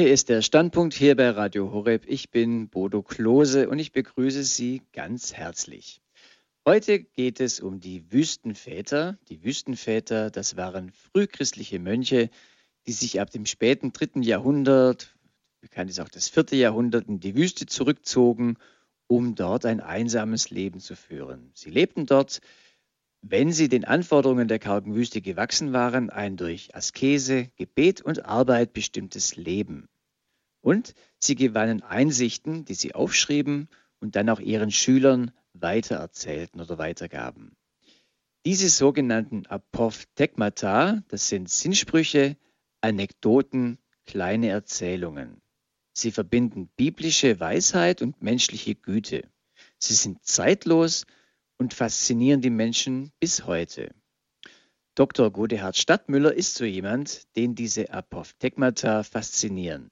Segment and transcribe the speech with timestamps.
[0.00, 2.04] Hier ist der Standpunkt hier bei Radio Horeb.
[2.06, 6.00] Ich bin Bodo Klose und ich begrüße Sie ganz herzlich.
[6.66, 9.18] Heute geht es um die Wüstenväter.
[9.28, 12.30] Die Wüstenväter, das waren frühchristliche Mönche,
[12.86, 15.14] die sich ab dem späten dritten Jahrhundert,
[15.60, 18.56] bekannt ist auch das vierte Jahrhundert, in die Wüste zurückzogen,
[19.06, 21.50] um dort ein einsames Leben zu führen.
[21.52, 22.40] Sie lebten dort,
[23.22, 28.72] wenn sie den Anforderungen der kargen Wüste gewachsen waren, ein durch Askese, Gebet und Arbeit
[28.72, 29.88] bestimmtes Leben.
[30.62, 33.68] Und sie gewannen Einsichten, die sie aufschrieben
[34.00, 37.56] und dann auch ihren Schülern weitererzählten oder weitergaben.
[38.46, 42.36] Diese sogenannten Apophthegmata, das sind Sinnsprüche,
[42.80, 45.42] Anekdoten, kleine Erzählungen.
[45.92, 49.28] Sie verbinden biblische Weisheit und menschliche Güte.
[49.78, 51.04] Sie sind zeitlos
[51.60, 53.94] und faszinieren die Menschen bis heute.
[54.94, 55.30] Dr.
[55.30, 59.90] Godehard Stadtmüller ist so jemand, den diese Apophthegmata faszinieren.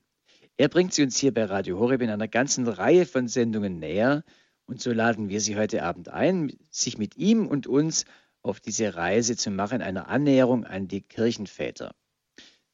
[0.56, 4.25] Er bringt sie uns hier bei Radio Horeb in einer ganzen Reihe von Sendungen näher
[4.64, 8.06] und so laden wir Sie heute Abend ein, sich mit ihm und uns
[8.41, 11.94] auf diese Reise zu machen, einer Annäherung an die Kirchenväter.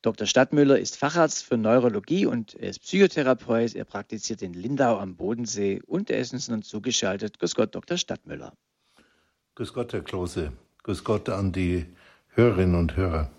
[0.02, 0.28] Dr.
[0.28, 3.74] Stadtmüller ist Facharzt für Neurologie und er ist Psychotherapeut.
[3.74, 7.40] Er praktiziert in Lindau am Bodensee und er ist uns nun zugeschaltet.
[7.40, 7.98] Grüß Gott, Dr.
[7.98, 8.56] Stadtmüller.
[9.56, 10.52] Grüß Gott, Herr Klose.
[10.82, 11.86] Grüß Gott an die
[12.30, 13.30] Hörerinnen und Hörer.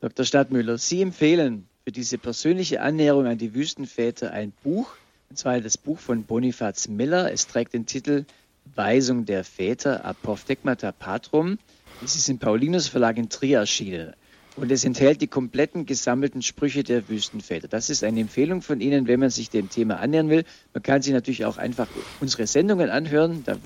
[0.00, 0.26] Dr.
[0.26, 4.92] Stadtmüller, Sie empfehlen für diese persönliche Annäherung an die Wüstenväter ein Buch,
[5.30, 7.32] und zwar das Buch von Bonifaz Miller.
[7.32, 8.26] Es trägt den Titel
[8.74, 11.58] Weisung der Väter, Apophthegmata Patrum.
[12.04, 14.12] Es ist im Paulinus Verlag in Trier erschienen.
[14.60, 17.68] Und es enthält die kompletten gesammelten Sprüche der Wüstenväter.
[17.68, 20.44] Das ist eine Empfehlung von Ihnen, wenn man sich dem Thema annähern will.
[20.74, 21.86] Man kann sich natürlich auch einfach
[22.20, 23.44] unsere Sendungen anhören.
[23.44, 23.56] Da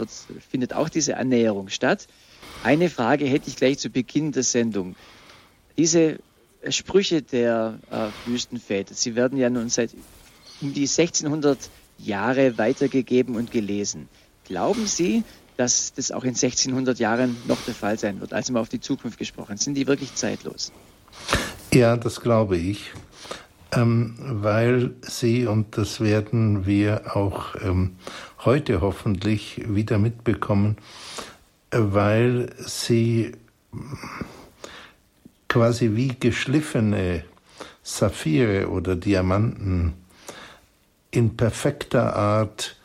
[0.51, 2.09] findet auch diese Annäherung statt.
[2.63, 4.95] Eine Frage hätte ich gleich zu Beginn der Sendung.
[5.79, 6.19] Diese
[6.69, 9.95] Sprüche der äh, Wüstenväter, sie werden ja nun seit
[10.61, 11.59] um die 1600
[11.99, 14.09] Jahre weitergegeben und gelesen.
[14.45, 15.25] Glauben Sie,
[15.63, 18.33] dass das auch in 1600 Jahren noch der Fall sein wird.
[18.33, 19.59] Also mal auf die Zukunft gesprochen.
[19.59, 20.73] Sind die wirklich zeitlos?
[21.73, 22.91] Ja, das glaube ich,
[23.71, 27.93] ähm, weil sie, und das werden wir auch ähm,
[28.45, 30.79] heute hoffentlich wieder mitbekommen,
[31.71, 33.33] äh, weil sie
[35.49, 37.23] quasi wie geschliffene
[37.85, 39.93] Saphire oder Diamanten
[41.13, 42.77] in perfekter Art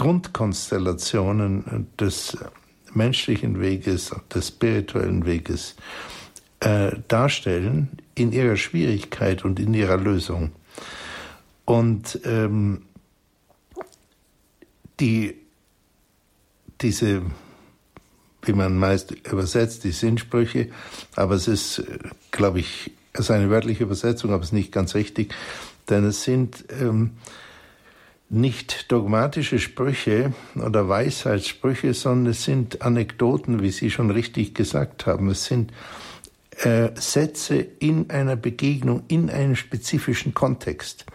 [0.00, 2.34] Grundkonstellationen des
[2.94, 5.76] menschlichen Weges, des spirituellen Weges
[6.60, 10.52] äh, darstellen in ihrer Schwierigkeit und in ihrer Lösung.
[11.66, 12.80] Und ähm,
[15.00, 15.34] die,
[16.80, 17.20] diese,
[18.40, 20.70] wie man meist übersetzt, die Sinnsprüche,
[21.14, 21.82] aber es ist,
[22.30, 25.34] glaube ich, es ist eine wörtliche Übersetzung, aber es ist nicht ganz richtig,
[25.90, 27.10] denn es sind ähm,
[28.30, 35.28] nicht dogmatische Sprüche oder Weisheitssprüche, sondern es sind Anekdoten, wie Sie schon richtig gesagt haben.
[35.30, 35.72] Es sind
[36.58, 41.06] äh, Sätze in einer Begegnung, in einem spezifischen Kontext.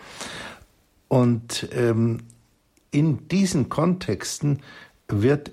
[1.08, 2.20] Und ähm,
[2.92, 4.62] in diesen Kontexten
[5.08, 5.52] wird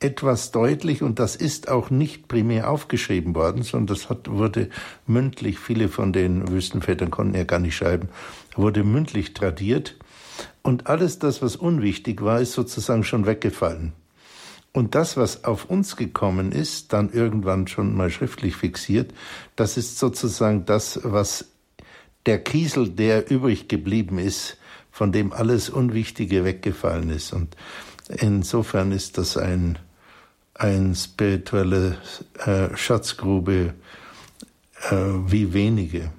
[0.00, 4.70] etwas deutlich und das ist auch nicht primär aufgeschrieben worden, sondern das hat, wurde
[5.06, 8.08] mündlich, viele von den Wüstenvätern konnten ja gar nicht schreiben,
[8.54, 9.96] wurde mündlich tradiert
[10.62, 13.92] und alles das, was unwichtig war, ist sozusagen schon weggefallen.
[14.72, 19.12] Und das, was auf uns gekommen ist, dann irgendwann schon mal schriftlich fixiert,
[19.56, 21.46] das ist sozusagen das, was
[22.26, 24.58] der Kiesel, der übrig geblieben ist,
[24.92, 27.32] von dem alles Unwichtige weggefallen ist.
[27.32, 27.56] Und
[28.08, 29.78] insofern ist das ein
[30.58, 31.96] ein spirituelle
[32.44, 33.74] äh, Schatzgrube
[34.90, 36.10] äh, wie wenige.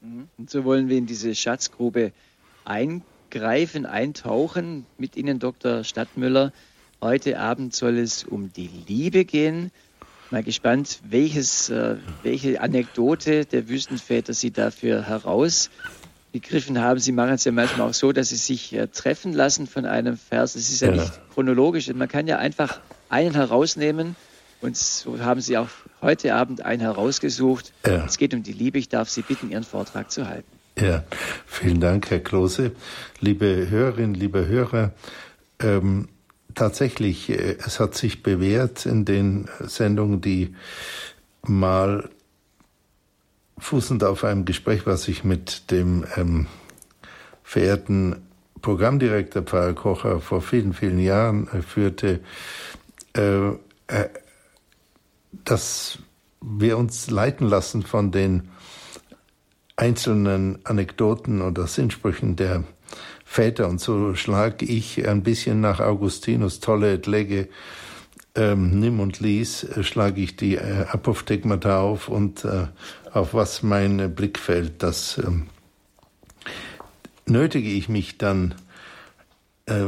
[0.00, 0.28] Mhm.
[0.36, 2.12] Und so wollen wir in diese Schatzgrube
[2.64, 5.84] eingreifen, eintauchen mit Ihnen, Dr.
[5.84, 6.52] Stadtmüller.
[7.00, 9.70] Heute Abend soll es um die Liebe gehen.
[10.30, 16.98] Mal gespannt, welches, äh, welche Anekdote der Wüstenväter Sie dafür herausgegriffen haben.
[16.98, 20.16] Sie machen es ja manchmal auch so, dass Sie sich äh, treffen lassen von einem
[20.16, 20.56] Vers.
[20.56, 21.92] Es ist ja, ja, nicht chronologisch.
[21.92, 24.16] Man kann ja einfach einen herausnehmen.
[24.62, 25.68] Und so haben Sie auch
[26.00, 27.72] heute Abend einen herausgesucht.
[27.86, 28.04] Ja.
[28.04, 28.78] Es geht um die Liebe.
[28.78, 30.48] Ich darf Sie bitten, Ihren Vortrag zu halten.
[30.78, 31.04] Ja,
[31.46, 32.72] vielen Dank, Herr Klose.
[33.20, 34.92] Liebe Hörerinnen, liebe Hörer,
[35.58, 36.08] ähm,
[36.54, 40.54] tatsächlich, äh, es hat sich bewährt in den Sendungen, die
[41.42, 42.08] mal
[43.58, 46.46] fußend auf einem Gespräch, was ich mit dem ähm,
[47.42, 48.16] verehrten
[48.62, 52.20] Programmdirektor Pfarrer Kocher vor vielen, vielen Jahren äh, führte,
[53.16, 54.08] äh, äh,
[55.44, 55.98] dass
[56.40, 58.48] wir uns leiten lassen von den
[59.76, 62.64] einzelnen Anekdoten oder Sinnsprüchen der
[63.24, 63.68] Väter.
[63.68, 67.48] Und so schlage ich ein bisschen nach Augustinus tolle Lege
[68.34, 72.66] ähm, nimm und lies, äh, schlage ich die äh, Apophthegmata auf und äh,
[73.12, 75.46] auf was mein Blick fällt, das ähm,
[77.26, 78.54] nötige ich mich dann
[79.66, 79.84] äh,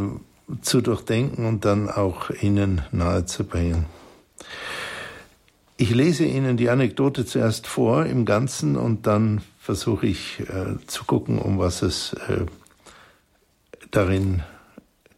[0.60, 3.86] zu durchdenken und dann auch Ihnen nahezubringen.
[5.76, 11.04] Ich lese Ihnen die Anekdote zuerst vor im Ganzen und dann versuche ich äh, zu
[11.04, 12.46] gucken, um was es äh,
[13.90, 14.42] darin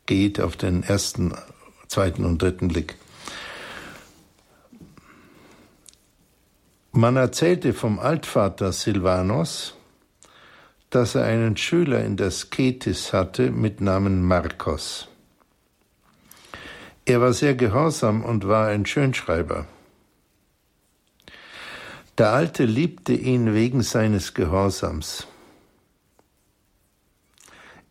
[0.07, 1.35] geht auf den ersten,
[1.89, 2.97] zweiten und dritten Blick.
[6.93, 9.75] Man erzählte vom Altvater Silvanos,
[10.91, 15.09] dass er einen Schüler in der Sketis hatte mit Namen Marcos.
[17.07, 19.67] Er war sehr gehorsam und war ein Schönschreiber.
[22.17, 25.27] Der Alte liebte ihn wegen seines Gehorsams.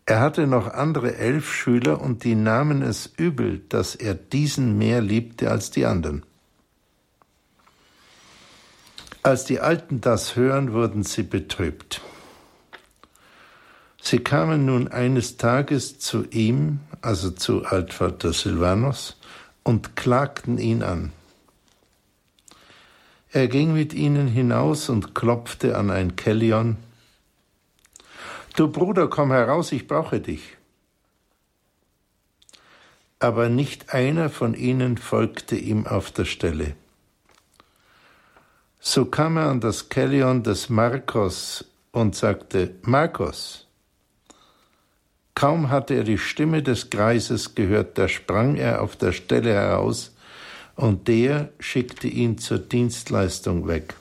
[0.06, 5.00] Er hatte noch andere elf Schüler und die nahmen es übel, dass er diesen mehr
[5.00, 6.24] liebte als die anderen.
[9.22, 12.02] Als die Alten das hören, wurden sie betrübt.
[14.06, 19.16] Sie kamen nun eines Tages zu ihm, also zu Altvater Silvanus,
[19.62, 21.10] und klagten ihn an.
[23.32, 26.76] Er ging mit ihnen hinaus und klopfte an ein Kellion.
[28.56, 30.58] Du Bruder, komm heraus, ich brauche dich.
[33.20, 36.76] Aber nicht einer von ihnen folgte ihm auf der Stelle.
[38.80, 43.63] So kam er an das Kellion des Marcos und sagte, Marcos.
[45.34, 50.14] Kaum hatte er die Stimme des Greises gehört, da sprang er auf der Stelle heraus
[50.76, 53.94] und der schickte ihn zur Dienstleistung weg.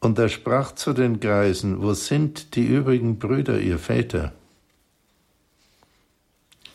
[0.00, 4.32] Und er sprach zu den Greisen, wo sind die übrigen Brüder, ihr Väter?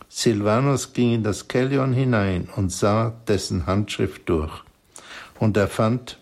[0.09, 4.63] Silvanus ging in das Kellion hinein und sah dessen Handschrift durch.
[5.39, 6.19] Und er fand,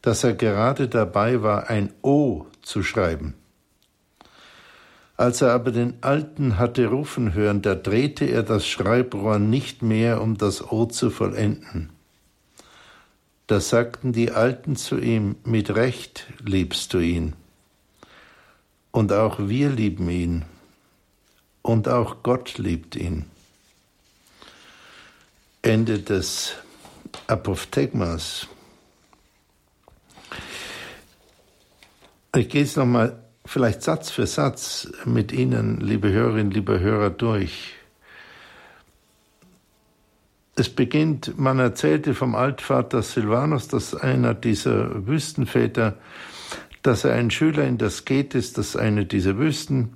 [0.00, 3.34] dass er gerade dabei war, ein O zu schreiben.
[5.22, 10.20] Als er aber den Alten hatte rufen hören, da drehte er das Schreibrohr nicht mehr,
[10.20, 11.90] um das O zu vollenden.
[13.46, 17.34] Da sagten die Alten zu ihm, mit Recht liebst du ihn.
[18.90, 20.44] Und auch wir lieben ihn.
[21.62, 23.26] Und auch Gott liebt ihn.
[25.62, 26.54] Ende des
[27.28, 28.48] Apophthegmas.
[32.34, 37.74] Ich gehe es nochmal vielleicht Satz für Satz mit Ihnen, liebe Hörerinnen, liebe Hörer, durch.
[40.54, 45.96] Es beginnt, man erzählte vom Altvater Silvanus, dass einer dieser Wüstenväter,
[46.82, 49.94] dass er einen Schüler in der Sketis, das eine dieser Wüsten,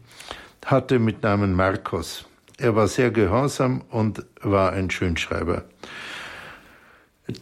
[0.64, 2.24] hatte mit Namen Marcos.
[2.58, 5.64] Er war sehr gehorsam und war ein Schönschreiber.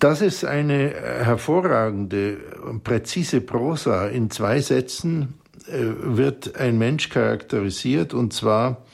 [0.00, 2.38] Das ist eine hervorragende,
[2.82, 5.34] präzise Prosa in zwei Sätzen,
[5.66, 8.84] wird ein Mensch charakterisiert und zwar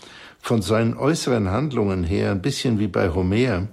[0.41, 3.69] von seinen äußeren Handlungen her, ein bisschen wie bei Homer.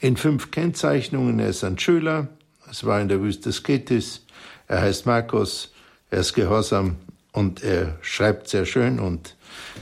[0.00, 2.28] In fünf Kennzeichnungen, er ist ein Schüler,
[2.70, 4.24] es war in der Wüste Sketis,
[4.66, 5.72] er heißt Markus,
[6.10, 6.96] er ist gehorsam
[7.32, 9.36] und er schreibt sehr schön und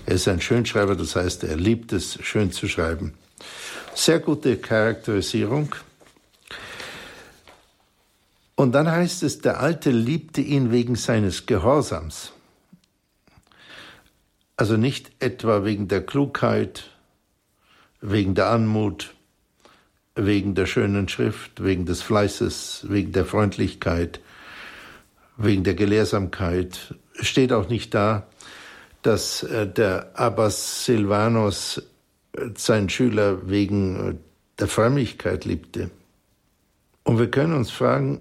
[0.06, 3.14] er ist ein Schönschreiber, das heißt, er liebt es, schön zu schreiben.
[3.94, 5.74] Sehr gute Charakterisierung.
[8.60, 12.34] Und dann heißt es, der Alte liebte ihn wegen seines Gehorsams.
[14.54, 16.90] Also nicht etwa wegen der Klugheit,
[18.02, 19.14] wegen der Anmut,
[20.14, 24.20] wegen der schönen Schrift, wegen des Fleißes, wegen der Freundlichkeit,
[25.38, 26.94] wegen der Gelehrsamkeit.
[27.14, 28.26] Steht auch nicht da,
[29.00, 31.82] dass äh, der Abbas Silvanos
[32.36, 34.14] äh, seinen Schüler wegen äh,
[34.58, 35.90] der Frömmigkeit liebte.
[37.04, 38.20] Und wir können uns fragen,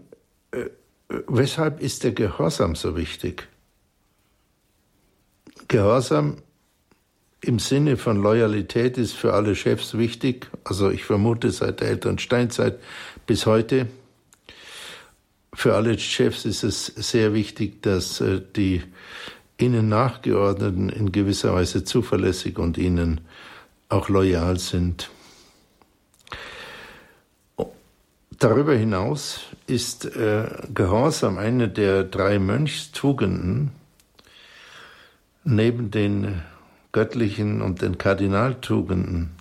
[1.27, 3.47] weshalb ist der Gehorsam so wichtig?
[5.67, 6.37] Gehorsam
[7.41, 10.49] im Sinne von Loyalität ist für alle Chefs wichtig.
[10.63, 12.79] Also ich vermute seit der älteren Steinzeit
[13.25, 13.87] bis heute.
[15.53, 18.83] Für alle Chefs ist es sehr wichtig, dass äh, die
[19.57, 23.21] ihnen Nachgeordneten in gewisser Weise zuverlässig und ihnen
[23.89, 25.09] auch loyal sind.
[28.37, 33.71] Darüber hinaus ist äh, Gehorsam eine der drei Mönchstugenden
[35.43, 36.41] neben den
[36.91, 39.31] göttlichen und den Kardinaltugenden.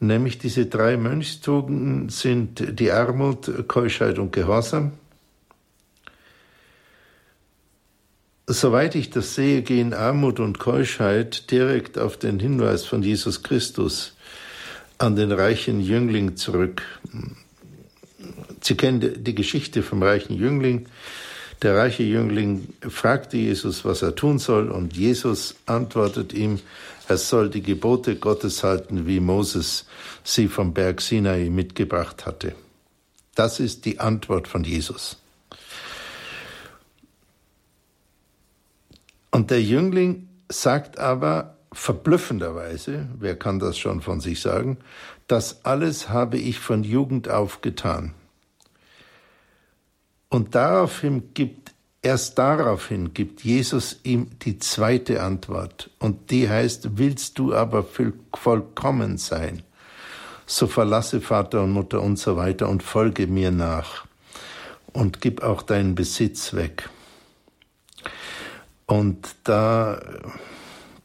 [0.00, 4.92] Nämlich diese drei Mönchstugenden sind die Armut, Keuschheit und Gehorsam.
[8.46, 14.16] soweit ich das sehe, gehen Armut und Keuschheit direkt auf den Hinweis von Jesus Christus
[14.98, 16.82] an den reichen Jüngling zurück.
[18.64, 20.86] Sie kennen die Geschichte vom reichen Jüngling.
[21.60, 26.60] Der reiche Jüngling fragte Jesus, was er tun soll, und Jesus antwortet ihm,
[27.06, 29.84] er soll die Gebote Gottes halten, wie Moses
[30.24, 32.54] sie vom Berg Sinai mitgebracht hatte.
[33.34, 35.18] Das ist die Antwort von Jesus.
[39.30, 44.78] Und der Jüngling sagt aber verblüffenderweise, wer kann das schon von sich sagen,
[45.26, 48.14] das alles habe ich von Jugend auf getan.
[50.34, 51.70] Und daraufhin gibt,
[52.02, 55.90] erst daraufhin gibt Jesus ihm die zweite Antwort.
[56.00, 57.86] Und die heißt, willst du aber
[58.34, 59.62] vollkommen sein,
[60.44, 64.06] so verlasse Vater und Mutter und so weiter und folge mir nach
[64.92, 66.90] und gib auch deinen Besitz weg.
[68.86, 70.02] Und da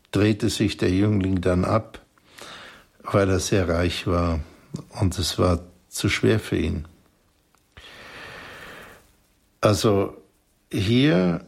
[0.09, 2.00] drehte sich der Jüngling dann ab,
[3.03, 4.39] weil er sehr reich war
[5.00, 6.88] und es war zu schwer für ihn.
[9.61, 10.15] Also
[10.71, 11.45] hier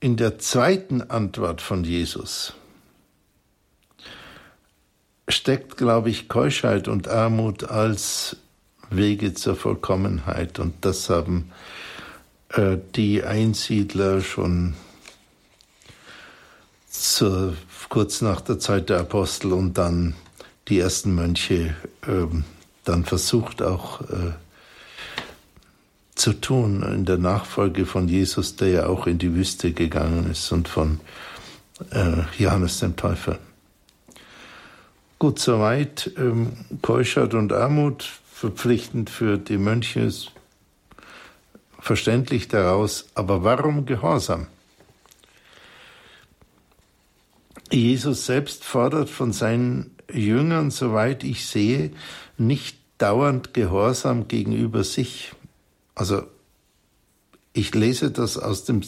[0.00, 2.54] in der zweiten Antwort von Jesus
[5.28, 8.36] steckt, glaube ich, Keuschheit und Armut als
[8.90, 10.58] Wege zur Vollkommenheit.
[10.58, 11.50] Und das haben
[12.50, 14.74] äh, die Einsiedler schon
[16.88, 17.56] zur,
[17.88, 20.14] kurz nach der Zeit der Apostel und dann
[20.68, 21.74] die ersten Mönche
[22.06, 22.26] äh,
[22.84, 24.32] dann versucht auch äh,
[26.14, 30.50] zu tun in der Nachfolge von Jesus, der ja auch in die Wüste gegangen ist
[30.52, 31.00] und von
[31.90, 33.38] äh, Johannes dem Täufer.
[35.18, 36.52] Gut, soweit ähm,
[36.82, 40.32] Keuschert und Armut verpflichtend für die Mönche ist
[41.78, 44.46] verständlich daraus, aber warum Gehorsam?
[47.70, 51.90] Jesus selbst fordert von seinen Jüngern, soweit ich sehe,
[52.38, 55.33] nicht dauernd Gehorsam gegenüber sich.
[55.94, 56.24] Also
[57.52, 58.82] ich lese das aus dem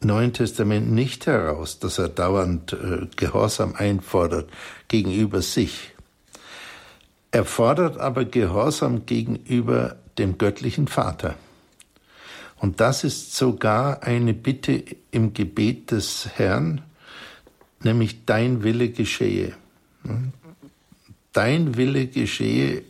[0.00, 4.50] Neuen Testament nicht heraus, dass er dauernd äh, Gehorsam einfordert
[4.88, 5.92] gegenüber sich.
[7.30, 11.34] Er fordert aber Gehorsam gegenüber dem göttlichen Vater.
[12.58, 16.82] Und das ist sogar eine Bitte im Gebet des Herrn,
[17.82, 19.54] nämlich dein Wille geschehe.
[21.32, 22.82] Dein Wille geschehe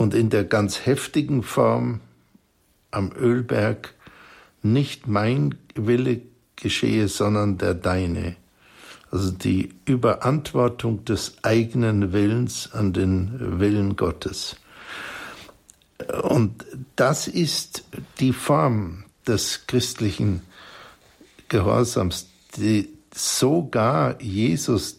[0.00, 2.00] und in der ganz heftigen Form
[2.90, 3.92] am Ölberg
[4.62, 6.22] nicht mein Wille
[6.56, 8.36] geschehe, sondern der deine.
[9.10, 14.56] Also die Überantwortung des eigenen Willens an den Willen Gottes.
[16.22, 16.64] Und
[16.96, 17.84] das ist
[18.20, 20.40] die Form des christlichen
[21.50, 24.98] Gehorsams, die sogar Jesus,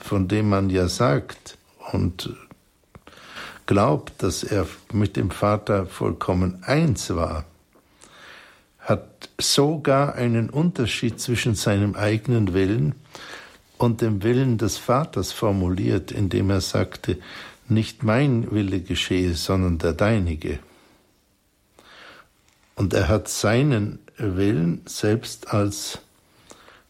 [0.00, 1.56] von dem man ja sagt
[1.92, 2.34] und
[3.66, 7.44] glaubt, dass er mit dem Vater vollkommen eins war,
[8.78, 12.94] hat sogar einen Unterschied zwischen seinem eigenen Willen
[13.78, 17.18] und dem Willen des Vaters formuliert, indem er sagte,
[17.66, 20.58] nicht mein Wille geschehe, sondern der deinige.
[22.74, 25.98] Und er hat seinen Willen selbst als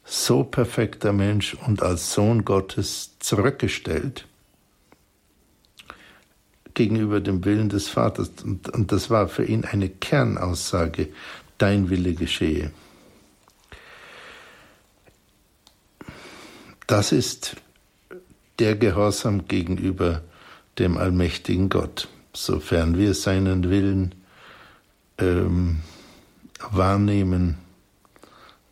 [0.04, 4.26] so perfekter Mensch und als Sohn Gottes zurückgestellt
[6.75, 8.31] gegenüber dem Willen des Vaters.
[8.43, 11.09] Und, und das war für ihn eine Kernaussage,
[11.59, 12.71] dein Wille geschehe.
[16.87, 17.57] Das ist
[18.59, 20.23] der Gehorsam gegenüber
[20.78, 24.14] dem allmächtigen Gott, sofern wir seinen Willen
[25.19, 25.81] ähm,
[26.71, 27.59] wahrnehmen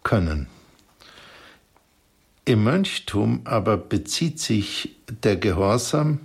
[0.03, 0.49] können.
[2.45, 6.19] Im Mönchtum aber bezieht sich der Gehorsam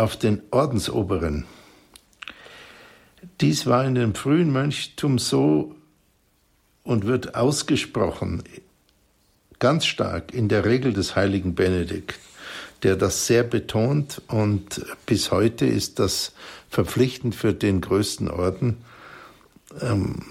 [0.00, 1.44] auf den Ordensoberen.
[3.40, 5.74] Dies war in dem frühen Mönchtum so
[6.82, 8.42] und wird ausgesprochen
[9.58, 12.18] ganz stark in der Regel des heiligen Benedikt
[12.82, 16.32] der das sehr betont und bis heute ist das
[16.70, 18.78] verpflichtend für den größten Orden
[19.80, 20.22] ähm,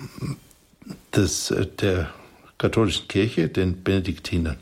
[1.15, 2.09] des, der
[2.57, 4.57] katholischen Kirche, den Benediktinern.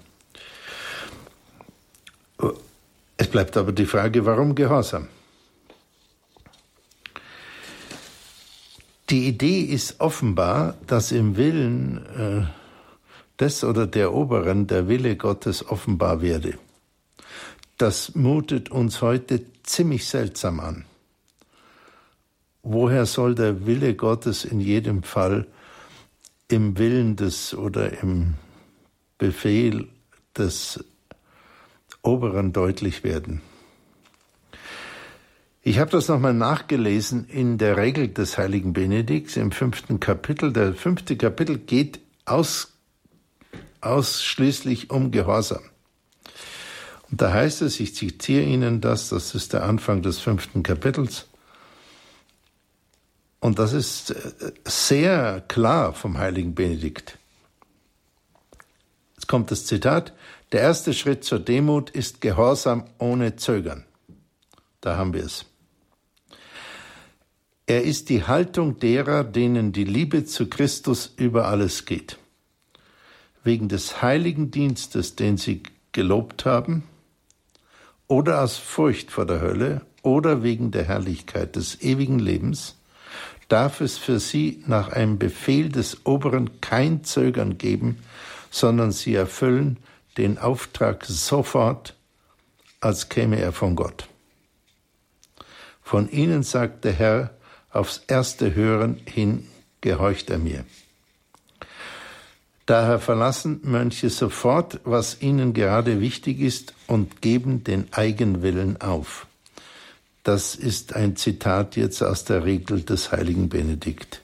[3.17, 5.07] Es bleibt aber die Frage, warum Gehorsam?
[9.09, 12.45] Die Idee ist offenbar, dass im Willen äh,
[13.39, 16.57] des oder der Oberen der Wille Gottes offenbar werde.
[17.77, 20.85] Das mutet uns heute ziemlich seltsam an.
[22.69, 25.47] woher soll der Wille Gottes in jedem Fall
[26.49, 28.33] im Willen des oder im
[29.17, 29.87] Befehl
[30.37, 30.83] des
[32.01, 33.41] Oberen deutlich werden?
[35.61, 40.53] Ich habe das nochmal nachgelesen in der Regel des heiligen Benedikts im fünften Kapitel.
[40.53, 42.71] Der fünfte Kapitel geht aus,
[43.81, 45.63] ausschließlich um Gehorsam.
[47.09, 51.27] Und da heißt es, ich zitiere Ihnen das, das ist der Anfang des fünften Kapitels.
[53.39, 57.17] Und das ist äh, sehr klar vom heiligen Benedikt.
[59.15, 60.13] Jetzt kommt das Zitat,
[60.51, 63.83] der erste Schritt zur Demut ist Gehorsam ohne Zögern.
[64.81, 65.45] Da haben wir es.
[67.65, 72.17] Er ist die Haltung derer, denen die Liebe zu Christus über alles geht.
[73.43, 76.83] Wegen des heiligen Dienstes, den sie gelobt haben,
[78.07, 82.75] oder aus Furcht vor der Hölle, oder wegen der Herrlichkeit des ewigen Lebens,
[83.49, 87.97] darf es für sie nach einem Befehl des Oberen kein Zögern geben,
[88.49, 89.77] sondern sie erfüllen
[90.17, 91.95] den Auftrag sofort,
[92.79, 94.07] als käme er von Gott.
[95.81, 97.31] Von ihnen sagt der Herr,
[97.69, 99.47] aufs erste Hören hin
[99.81, 100.65] gehorcht er mir.
[102.65, 109.27] Daher verlassen Mönche sofort, was ihnen gerade wichtig ist, und geben den Eigenwillen auf.
[110.23, 114.21] Das ist ein Zitat jetzt aus der Regel des heiligen Benedikt.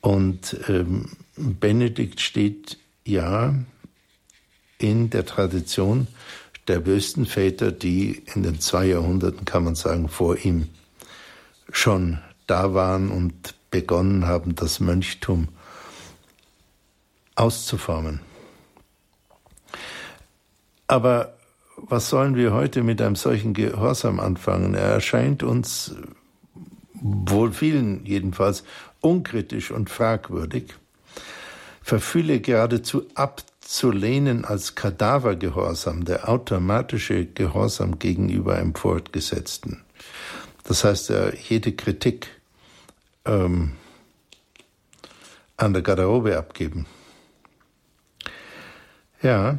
[0.00, 3.54] Und ähm, Benedikt steht ja
[4.78, 6.06] in der Tradition
[6.68, 10.68] der bösten Väter, die in den zwei Jahrhunderten, kann man sagen, vor ihm
[11.70, 15.48] schon da waren und begonnen haben, das Mönchtum
[17.34, 18.20] auszuformen.
[20.86, 21.34] Aber
[21.76, 24.74] was sollen wir heute mit einem solchen Gehorsam anfangen?
[24.74, 25.94] Er erscheint uns,
[26.94, 28.64] wohl vielen jedenfalls,
[29.00, 30.74] unkritisch und fragwürdig,
[31.82, 33.04] verfühle geradezu
[33.66, 39.82] abzulehnen als Kadavergehorsam, der automatische Gehorsam gegenüber einem Fortgesetzten.
[40.62, 41.12] Das heißt,
[41.48, 42.28] jede Kritik
[43.24, 43.72] ähm,
[45.56, 46.86] an der Garderobe abgeben.
[49.20, 49.58] Ja,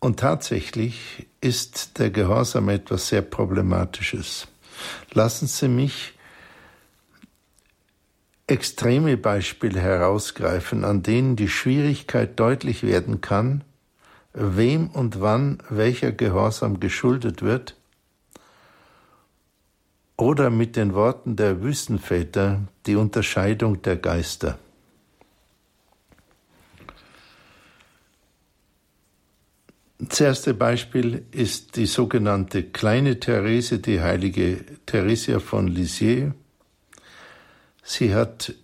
[0.00, 4.48] und tatsächlich ist der Gehorsam etwas sehr Problematisches.
[5.12, 6.14] Lassen Sie mich
[8.50, 13.64] extreme Beispiele herausgreifen, an denen die Schwierigkeit deutlich werden kann,
[14.32, 17.76] wem und wann welcher Gehorsam geschuldet wird
[20.16, 24.58] oder mit den Worten der Wüstenväter die Unterscheidung der Geister.
[29.98, 36.32] Das erste Beispiel ist die sogenannte kleine Therese, die heilige Theresia von Lisieux.
[37.92, 38.54] Sie hat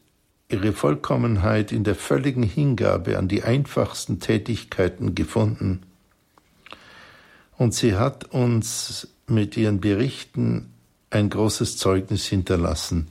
[0.48, 5.82] ihre Vollkommenheit in der völligen Hingabe an die einfachsten Tätigkeiten gefunden.
[7.58, 10.72] Und sie hat uns mit ihren Berichten
[11.10, 13.08] ein großes Zeugnis hinterlassen.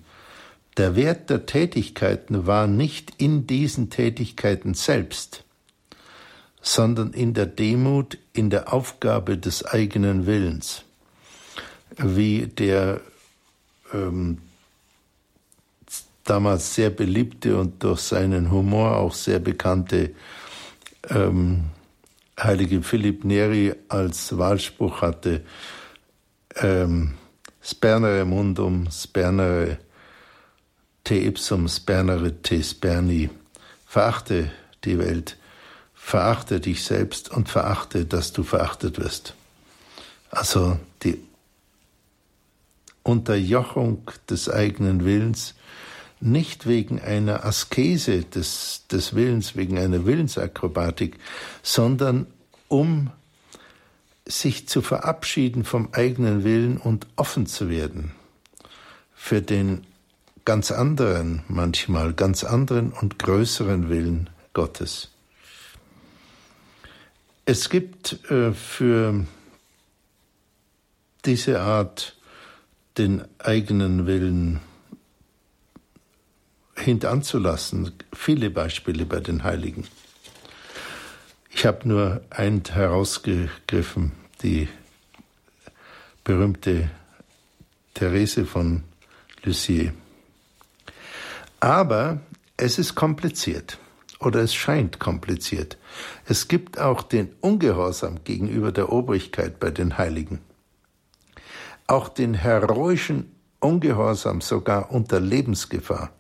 [0.78, 5.44] Der Wert der Tätigkeiten war nicht in diesen Tätigkeiten selbst,
[6.62, 10.84] sondern in der Demut, in der Aufgabe des eigenen Willens,
[11.98, 13.02] wie der
[13.94, 14.38] ähm,
[16.26, 20.12] damals sehr beliebte und durch seinen Humor auch sehr bekannte
[21.10, 21.66] ähm,
[22.40, 25.42] heilige Philipp Neri als Wahlspruch hatte,
[26.58, 27.14] ähm,
[27.62, 29.78] spernere mundum, spernere
[31.04, 33.30] te ipsum, spernere te sperni.
[33.86, 34.52] Verachte
[34.84, 35.38] die Welt,
[35.94, 39.36] verachte dich selbst und verachte, dass du verachtet wirst.
[40.32, 41.24] Also die
[43.04, 45.54] Unterjochung des eigenen Willens,
[46.20, 51.18] nicht wegen einer Askese des, des Willens, wegen einer Willensakrobatik,
[51.62, 52.28] sondern
[52.68, 53.12] um
[54.28, 58.12] sich zu verabschieden vom eigenen Willen und offen zu werden
[59.14, 59.86] für den
[60.46, 65.10] ganz anderen, manchmal ganz anderen und größeren Willen Gottes.
[67.46, 69.26] Es gibt äh, für
[71.26, 72.16] diese Art,
[72.98, 74.62] den eigenen Willen
[76.76, 79.88] hintanzulassen, viele Beispiele bei den Heiligen.
[81.50, 84.12] Ich habe nur ein herausgegriffen,
[84.44, 84.68] die
[86.24, 86.90] berühmte
[87.94, 88.84] Therese von
[89.44, 89.94] Lisieux.
[91.60, 92.20] Aber
[92.58, 93.80] es ist kompliziert
[94.20, 95.78] oder es scheint kompliziert.
[96.26, 100.42] Es gibt auch den Ungehorsam gegenüber der Obrigkeit bei den Heiligen.
[101.88, 106.12] Auch den heroischen Ungehorsam sogar unter Lebensgefahr.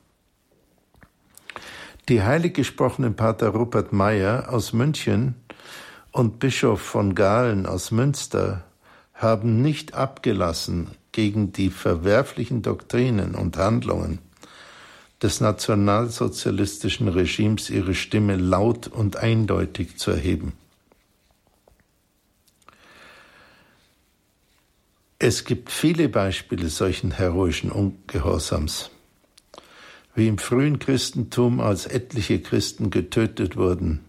[2.07, 5.35] Die heilig gesprochenen Pater Rupert Meyer aus München
[6.11, 8.63] und Bischof von Galen aus Münster
[9.15, 14.19] haben nicht abgelassen, gegen die verwerflichen Doktrinen und Handlungen
[15.21, 20.53] des nationalsozialistischen Regimes ihre Stimme laut und eindeutig zu erheben.
[25.17, 28.91] Es gibt viele Beispiele solchen heroischen Ungehorsams,
[30.15, 33.99] wie im frühen Christentum, als etliche Christen getötet wurden,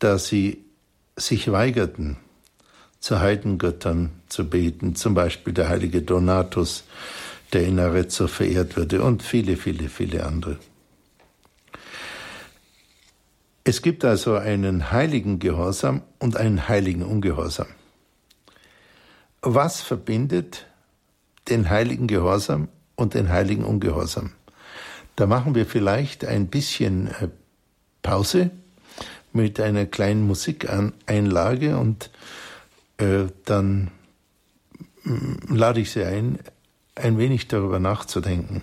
[0.00, 0.64] da sie
[1.16, 2.18] sich weigerten,
[2.98, 6.84] zu Heidengöttern zu beten, zum Beispiel der heilige Donatus,
[7.52, 10.58] der in Arezzo verehrt wurde und viele, viele, viele andere.
[13.62, 17.66] Es gibt also einen heiligen Gehorsam und einen heiligen Ungehorsam.
[19.42, 20.66] Was verbindet
[21.48, 24.32] den heiligen Gehorsam und den heiligen Ungehorsam?
[25.16, 27.28] Da machen wir vielleicht ein bisschen äh,
[28.02, 28.50] Pause
[29.32, 32.10] mit einer kleinen Musikeinlage und
[32.98, 33.90] äh, dann
[35.04, 36.38] mm, lade ich Sie ein,
[36.94, 38.62] ein wenig darüber nachzudenken.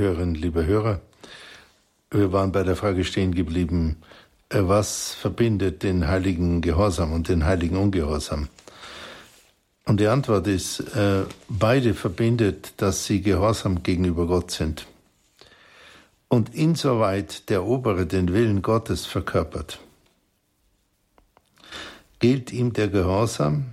[0.00, 1.00] Hörerinnen, liebe Hörer,
[2.10, 3.98] wir waren bei der Frage stehen geblieben,
[4.48, 8.48] äh, was verbindet den heiligen Gehorsam und den heiligen Ungehorsam?
[9.84, 14.86] Und die Antwort ist, äh, beide verbindet, dass sie gehorsam gegenüber Gott sind.
[16.28, 19.80] Und insoweit der Obere den Willen Gottes verkörpert,
[22.20, 23.66] gilt ihm der Gehorsam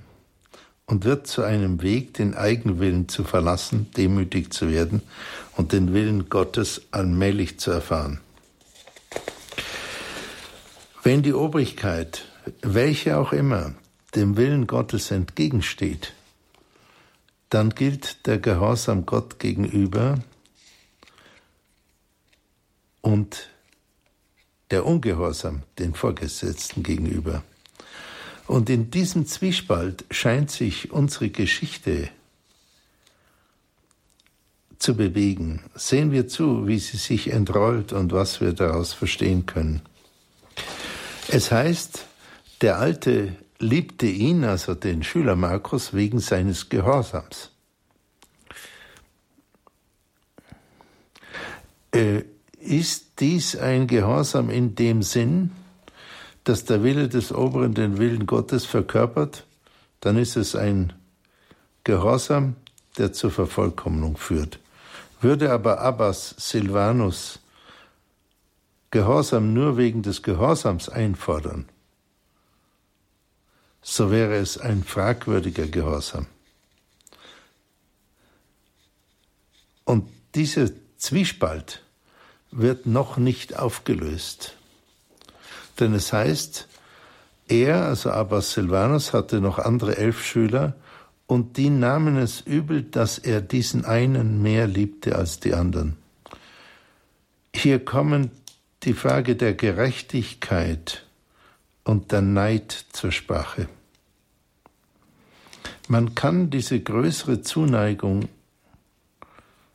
[0.87, 5.01] und wird zu einem Weg, den Eigenwillen zu verlassen, demütig zu werden
[5.57, 8.21] und den Willen Gottes allmählich zu erfahren.
[11.03, 12.25] Wenn die Obrigkeit,
[12.61, 13.73] welche auch immer,
[14.15, 16.13] dem Willen Gottes entgegensteht,
[17.49, 20.19] dann gilt der Gehorsam Gott gegenüber
[23.01, 23.49] und
[24.71, 27.43] der Ungehorsam den Vorgesetzten gegenüber.
[28.47, 32.09] Und in diesem Zwiespalt scheint sich unsere Geschichte
[34.79, 35.63] zu bewegen.
[35.75, 39.81] Sehen wir zu, wie sie sich entrollt und was wir daraus verstehen können.
[41.27, 42.05] Es heißt,
[42.61, 47.51] der Alte liebte ihn, also den Schüler Markus, wegen seines Gehorsams.
[51.91, 52.23] Äh,
[52.59, 55.51] ist dies ein Gehorsam in dem Sinn,
[56.47, 59.45] dass der Wille des Oberen den Willen Gottes verkörpert,
[59.99, 60.93] dann ist es ein
[61.83, 62.55] Gehorsam,
[62.97, 64.59] der zur Vervollkommnung führt.
[65.19, 67.39] Würde aber Abbas Silvanus
[68.91, 71.67] Gehorsam nur wegen des Gehorsams einfordern,
[73.81, 76.27] so wäre es ein fragwürdiger Gehorsam.
[79.83, 81.83] Und dieser Zwiespalt
[82.51, 84.56] wird noch nicht aufgelöst.
[85.79, 86.67] Denn es heißt,
[87.47, 90.75] er, also Abbas Silvanus, hatte noch andere elf Schüler,
[91.27, 95.97] und die nahmen es übel, dass er diesen einen mehr liebte als die anderen.
[97.53, 98.31] Hier kommen
[98.83, 101.05] die Frage der Gerechtigkeit
[101.83, 103.67] und der Neid zur Sprache.
[105.89, 108.29] Man kann diese größere Zuneigung,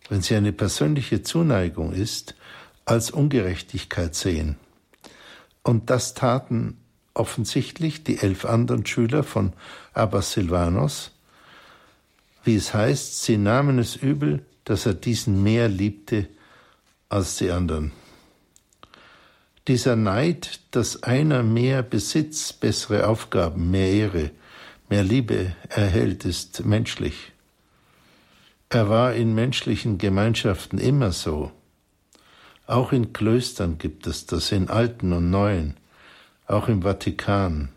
[0.09, 2.35] wenn sie eine persönliche Zuneigung ist,
[2.85, 4.57] als Ungerechtigkeit sehen.
[5.63, 6.79] Und das taten
[7.15, 9.53] offensichtlich die elf anderen Schüler von
[9.93, 11.13] Abbas Silvanos,
[12.45, 16.29] wie es heißt, sie nahmen es übel, dass er diesen mehr liebte
[17.09, 17.93] als die anderen.
[19.69, 24.31] Dieser Neid, dass einer mehr Besitz, bessere Aufgaben, mehr Ehre,
[24.89, 27.33] mehr Liebe erhält, ist menschlich.
[28.71, 31.53] Er war in menschlichen Gemeinschaften immer so.
[32.67, 35.77] Auch in Klöstern gibt es das, in alten und neuen,
[36.47, 37.71] auch im Vatikan.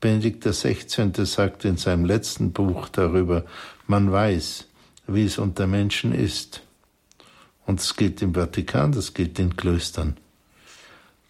[0.00, 1.12] Benedikt XVI.
[1.24, 3.44] sagt in seinem letzten Buch darüber,
[3.86, 4.66] man weiß,
[5.06, 6.62] wie es unter Menschen ist.
[7.64, 10.16] Und es gilt im Vatikan, das gilt in Klöstern.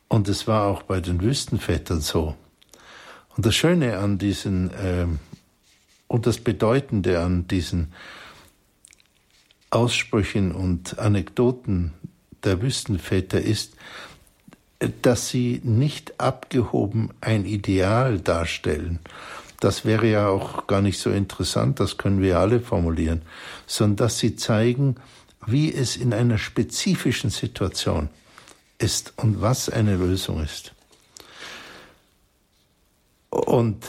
[0.09, 2.37] Und es war auch bei den Wüstenvätern so.
[3.37, 5.07] Und das Schöne an diesen äh,
[6.09, 7.93] und das Bedeutende an diesen
[9.71, 11.93] Aussprüchen und Anekdoten
[12.47, 13.75] der Wüstenväter ist,
[15.03, 19.01] dass sie nicht abgehoben ein Ideal darstellen,
[19.61, 23.23] Das wäre ja auch gar nicht so interessant, das können wir alle formulieren,
[23.67, 24.97] sondern dass sie zeigen,
[25.47, 28.09] wie es in einer spezifischen Situation
[28.79, 30.73] ist und was eine Lösung ist.
[33.31, 33.85] Und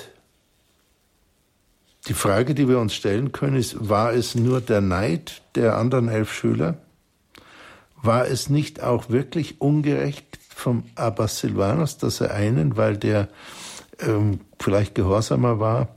[2.07, 6.07] die Frage, die wir uns stellen können, ist, war es nur der Neid der anderen
[6.07, 6.77] elf Schüler?
[8.01, 13.29] War es nicht auch wirklich ungerecht vom Abbas Silvanus, dass er einen, weil der
[13.99, 15.95] ähm, vielleicht gehorsamer war,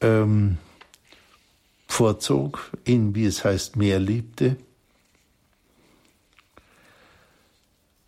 [0.00, 0.58] ähm,
[1.86, 4.56] vorzog, ihn, wie es heißt, mehr liebte?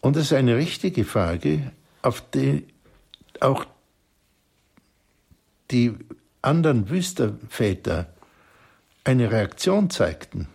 [0.01, 2.67] Und das ist eine richtige Frage, auf die
[3.41, 3.65] auch
[5.71, 5.95] die
[6.43, 8.13] anderen Wüsterväter
[9.05, 10.49] eine Reaktion zeigten.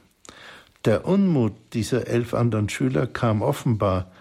[0.85, 4.11] Der Unmut dieser elf anderen Schüler kam offenbar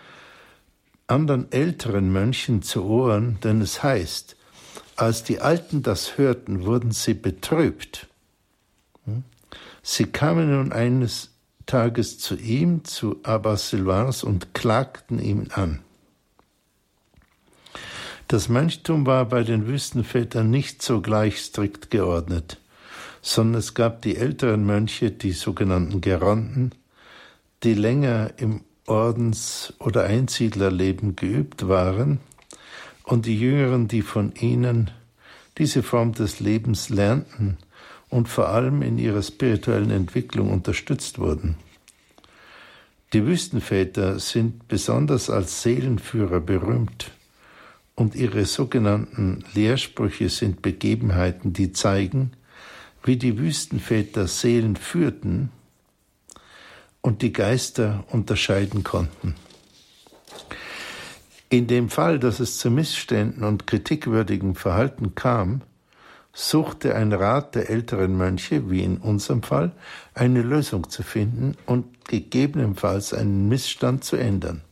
[1.09, 4.37] anderen älteren Mönchen zu Ohren, denn es heißt,
[4.97, 8.07] als die Alten das hörten, wurden sie betrübt.
[9.83, 11.31] Sie kamen nun eines
[11.67, 15.81] Tages zu ihm, zu Abbas Silvanus, und klagten ihm an.
[18.29, 22.59] Das Mönchtum war bei den Wüstenvätern nicht so gleich strikt geordnet,
[23.23, 26.73] sondern es gab die älteren Mönche, die sogenannten Geronten,
[27.63, 32.19] die länger im Ordens- oder Einsiedlerleben geübt waren,
[33.05, 34.91] und die Jüngeren, die von ihnen
[35.59, 37.59] diese Form des Lebens lernten
[38.09, 41.57] und vor allem in ihrer spirituellen Entwicklung unterstützt wurden.
[43.13, 47.11] Die Wüstenväter sind besonders als Seelenführer berühmt
[47.95, 52.33] und ihre sogenannten Lehrsprüche sind Begebenheiten, die zeigen,
[53.05, 55.51] wie die Wüstenväter Seelen führten
[57.01, 59.35] und die Geister unterscheiden konnten.
[61.49, 65.61] In dem Fall, dass es zu Missständen und kritikwürdigem Verhalten kam,
[66.33, 69.73] suchte ein Rat der älteren Mönche, wie in unserem Fall,
[70.15, 74.63] eine Lösung zu finden und gegebenenfalls einen Missstand zu ändern.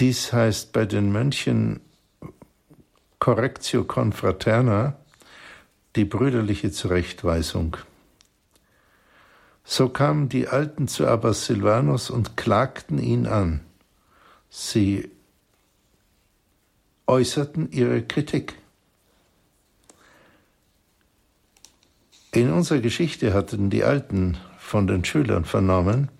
[0.00, 1.80] Dies heißt bei den Mönchen
[3.20, 4.96] Correctio Confraterna,
[5.96, 7.76] die brüderliche Zurechtweisung.
[9.64, 13.60] So kamen die Alten zu Abbas Silvanus und klagten ihn an.
[14.50, 15.10] Sie
[17.06, 18.54] äußerten ihre Kritik.
[22.32, 26.10] In unserer Geschichte hatten die Alten von den Schülern vernommen,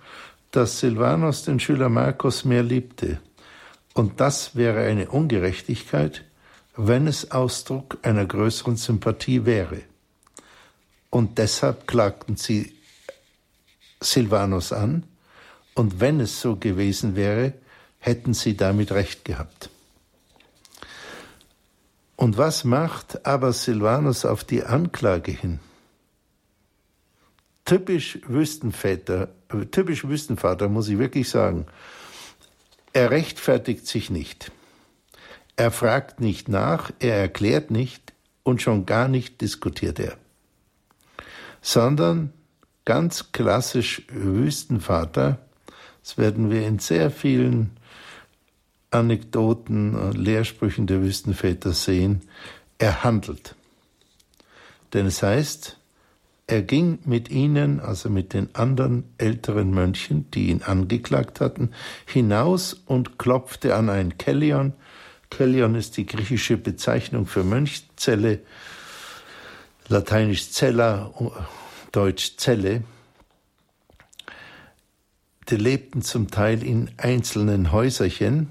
[0.50, 3.18] dass Silvanus den Schüler Markus mehr liebte
[3.94, 6.24] und das wäre eine Ungerechtigkeit,
[6.76, 9.82] wenn es Ausdruck einer größeren Sympathie wäre.
[11.10, 12.74] Und deshalb klagten sie
[14.00, 15.04] Silvanus an,
[15.74, 17.54] und wenn es so gewesen wäre,
[17.98, 19.70] hätten sie damit recht gehabt.
[22.16, 25.60] Und was macht aber Silvanus auf die Anklage hin?
[27.64, 29.30] Typisch Wüstenväter,
[29.70, 31.66] typisch Wüstenvater muss ich wirklich sagen.
[32.92, 34.52] Er rechtfertigt sich nicht.
[35.56, 38.12] Er fragt nicht nach, er erklärt nicht
[38.42, 40.16] und schon gar nicht diskutiert er,
[41.60, 42.32] sondern
[42.84, 45.38] ganz klassisch Wüstenvater,
[46.02, 47.76] das werden wir in sehr vielen
[48.90, 52.22] Anekdoten und Lehrsprüchen der Wüstenväter sehen,
[52.78, 53.54] er handelt.
[54.92, 55.78] Denn es heißt,
[56.46, 61.70] er ging mit ihnen, also mit den anderen älteren Mönchen, die ihn angeklagt hatten,
[62.04, 64.74] hinaus und klopfte an ein Kellion.
[65.32, 68.40] Kellion ist die griechische Bezeichnung für Mönchzelle,
[69.88, 71.10] lateinisch Cella,
[71.90, 72.82] deutsch Zelle.
[75.48, 78.48] Die lebten zum Teil in einzelnen Häuserchen,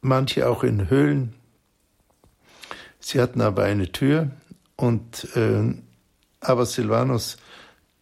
[0.00, 1.34] manche auch in Höhlen.
[3.00, 4.30] Sie hatten aber eine Tür
[4.76, 5.74] und äh,
[6.40, 7.36] aber Silvanus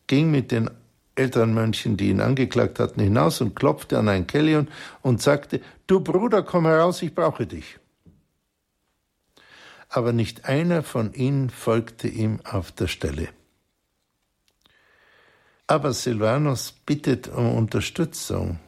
[0.07, 0.71] ging mit den
[1.15, 4.69] älteren Mönchen, die ihn angeklagt hatten, hinaus und klopfte an ein Kellion
[5.01, 7.79] und sagte, du Bruder, komm heraus, ich brauche dich.
[9.88, 13.29] Aber nicht einer von ihnen folgte ihm auf der Stelle.
[15.66, 18.61] Aber Silvanus bittet um Unterstützung.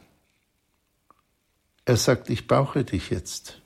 [1.85, 3.61] Er sagt, ich brauche dich jetzt.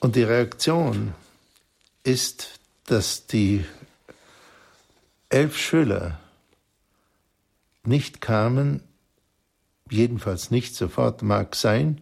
[0.00, 1.14] Und die Reaktion
[2.04, 3.64] ist, dass die
[5.28, 6.20] elf Schüler
[7.84, 8.82] nicht kamen,
[9.92, 12.00] jedenfalls nicht sofort, mag sein,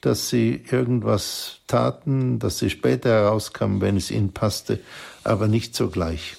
[0.00, 4.80] dass sie irgendwas taten, dass sie später herauskamen, wenn es ihnen passte,
[5.24, 6.36] aber nicht sogleich.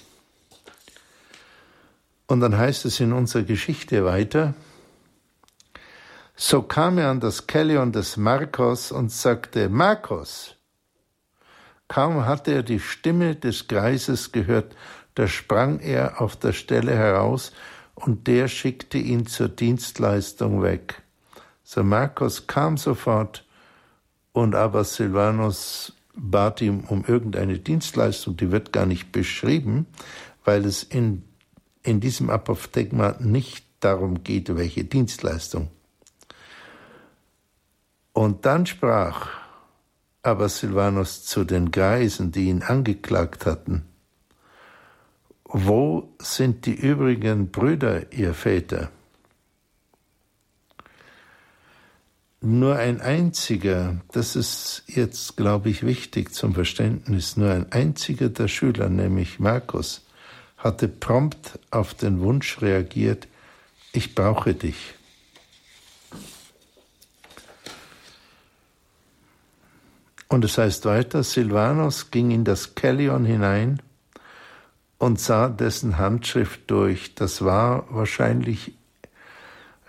[2.28, 4.54] Und dann heißt es in unserer Geschichte weiter,
[6.36, 10.58] so kam er an das Kellion des Markos und sagte, Markos,
[11.88, 14.76] Kaum hatte er die Stimme des Greises gehört,
[15.16, 17.54] da sprang er auf der Stelle heraus,
[17.98, 21.02] und der schickte ihn zur Dienstleistung weg.
[21.64, 23.44] So Markus kam sofort,
[24.34, 29.88] und aber Silvanus bat ihm um irgendeine Dienstleistung, die wird gar nicht beschrieben,
[30.46, 31.24] weil es in,
[31.82, 35.70] in diesem Apophthegma nicht darum geht, welche Dienstleistung.
[38.14, 39.30] Und dann sprach
[40.22, 43.86] aber Silvanus zu den Greisen, die ihn angeklagt hatten,
[45.50, 48.92] wo sind die übrigen Brüder, ihr Väter?
[52.42, 58.48] Nur ein einziger, das ist jetzt, glaube ich, wichtig zum Verständnis, nur ein einziger der
[58.48, 60.06] Schüler, nämlich Markus,
[60.58, 63.28] hatte prompt auf den Wunsch reagiert,
[63.94, 64.94] ich brauche dich.
[70.28, 73.82] Und es heißt weiter, Silvanus ging in das Kellion hinein
[74.98, 77.14] und sah dessen Handschrift durch.
[77.16, 78.74] Das war wahrscheinlich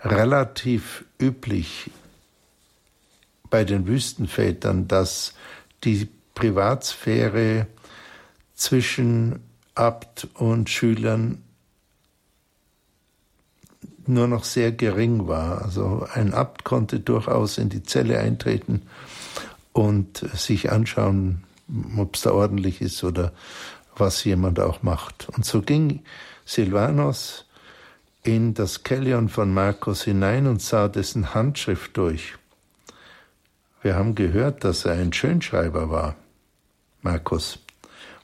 [0.03, 1.91] relativ üblich
[3.49, 5.33] bei den Wüstenvätern, dass
[5.83, 7.67] die Privatsphäre
[8.55, 9.39] zwischen
[9.75, 11.41] Abt und Schülern
[14.05, 15.61] nur noch sehr gering war.
[15.61, 18.81] Also ein Abt konnte durchaus in die Zelle eintreten
[19.71, 21.43] und sich anschauen,
[21.97, 23.31] ob es da ordentlich ist oder
[23.99, 25.29] was jemand auch macht.
[25.29, 26.03] Und so ging
[26.45, 27.45] Silvanus
[28.23, 32.35] in das Kellion von Markus hinein und sah dessen Handschrift durch.
[33.81, 36.15] Wir haben gehört, dass er ein Schönschreiber war,
[37.01, 37.59] Markus.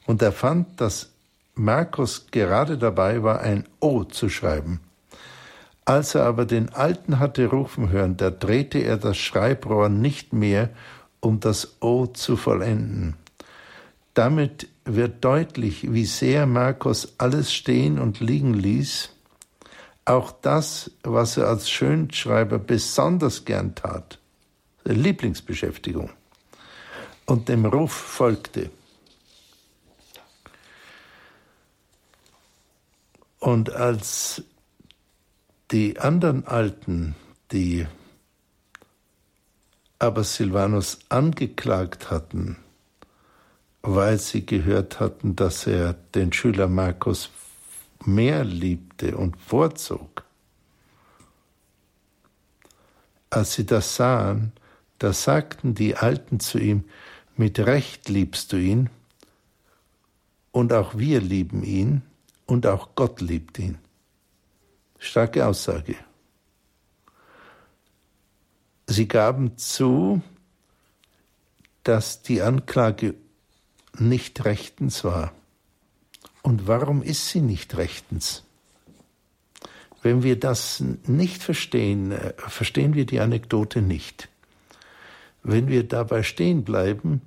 [0.06, 1.12] Und er fand, dass
[1.56, 4.82] Markus gerade dabei war, ein O zu schreiben.
[5.86, 10.70] Als er aber den Alten hatte rufen hören, da drehte er das Schreibrohr nicht mehr,
[11.22, 13.16] um das O zu vollenden.
[14.14, 19.10] Damit wird deutlich, wie sehr Markus alles stehen und liegen ließ,
[20.06, 24.20] auch das, was er als Schönschreiber besonders gern tat,
[24.84, 26.12] seine Lieblingsbeschäftigung,
[27.26, 28.70] und dem Ruf folgte.
[33.40, 34.44] Und als
[35.72, 37.16] die anderen Alten,
[37.52, 37.88] die
[39.98, 42.58] aber Silvanus angeklagt hatten,
[43.88, 47.30] weil sie gehört hatten, dass er den Schüler Markus
[48.04, 50.24] mehr liebte und vorzog.
[53.30, 54.54] Als sie das sahen,
[54.98, 56.86] da sagten die Alten zu ihm,
[57.36, 58.90] mit Recht liebst du ihn,
[60.52, 62.02] und auch wir lieben ihn,
[62.46, 63.78] und auch Gott liebt ihn.
[64.98, 65.96] Starke Aussage.
[68.88, 70.22] Sie gaben zu,
[71.84, 73.16] dass die Anklage
[74.00, 75.32] nicht rechtens war.
[76.42, 78.44] Und warum ist sie nicht rechtens?
[80.02, 84.30] Wenn wir das nicht verstehen, äh, verstehen wir die Anekdote nicht.
[85.42, 87.22] Wenn wir dabei stehen bleiben,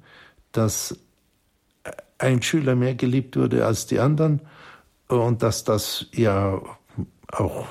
[0.52, 0.96] dass
[2.18, 4.40] ein Schüler mehr geliebt wurde als die anderen
[5.08, 6.60] und dass das ja
[7.28, 7.66] auch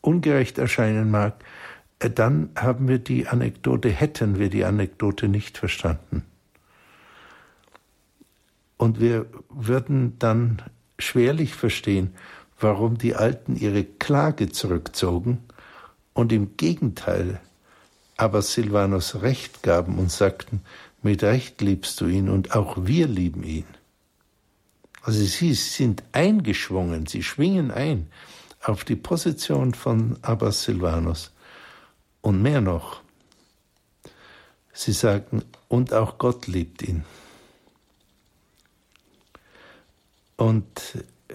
[0.00, 1.42] ungerecht erscheinen mag,
[1.98, 6.24] äh, dann haben wir die Anekdote, hätten wir die Anekdote nicht verstanden.
[8.78, 10.62] Und wir würden dann
[10.98, 12.14] schwerlich verstehen,
[12.58, 15.38] warum die Alten ihre Klage zurückzogen
[16.14, 17.40] und im Gegenteil
[18.16, 20.62] aber Silvanus Recht gaben und sagten,
[21.02, 23.66] mit Recht liebst du ihn und auch wir lieben ihn.
[25.02, 28.08] Also sie sind eingeschwungen, sie schwingen ein
[28.62, 31.32] auf die Position von Abbas Silvanus.
[32.22, 33.02] Und mehr noch,
[34.72, 37.04] sie sagten, und auch Gott liebt ihn.
[40.36, 40.66] Und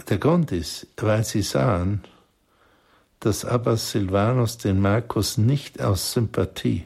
[0.10, 2.04] der Grund ist, weil sie sahen,
[3.20, 6.86] dass Abbas Silvanus den Markus nicht aus Sympathie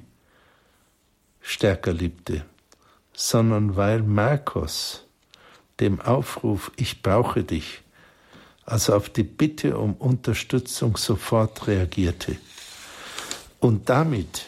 [1.42, 2.46] stärker liebte,
[3.14, 5.04] sondern weil Markus
[5.80, 7.82] dem Aufruf Ich brauche dich,
[8.66, 12.38] also auf die Bitte um Unterstützung sofort reagierte.
[13.60, 14.48] Und damit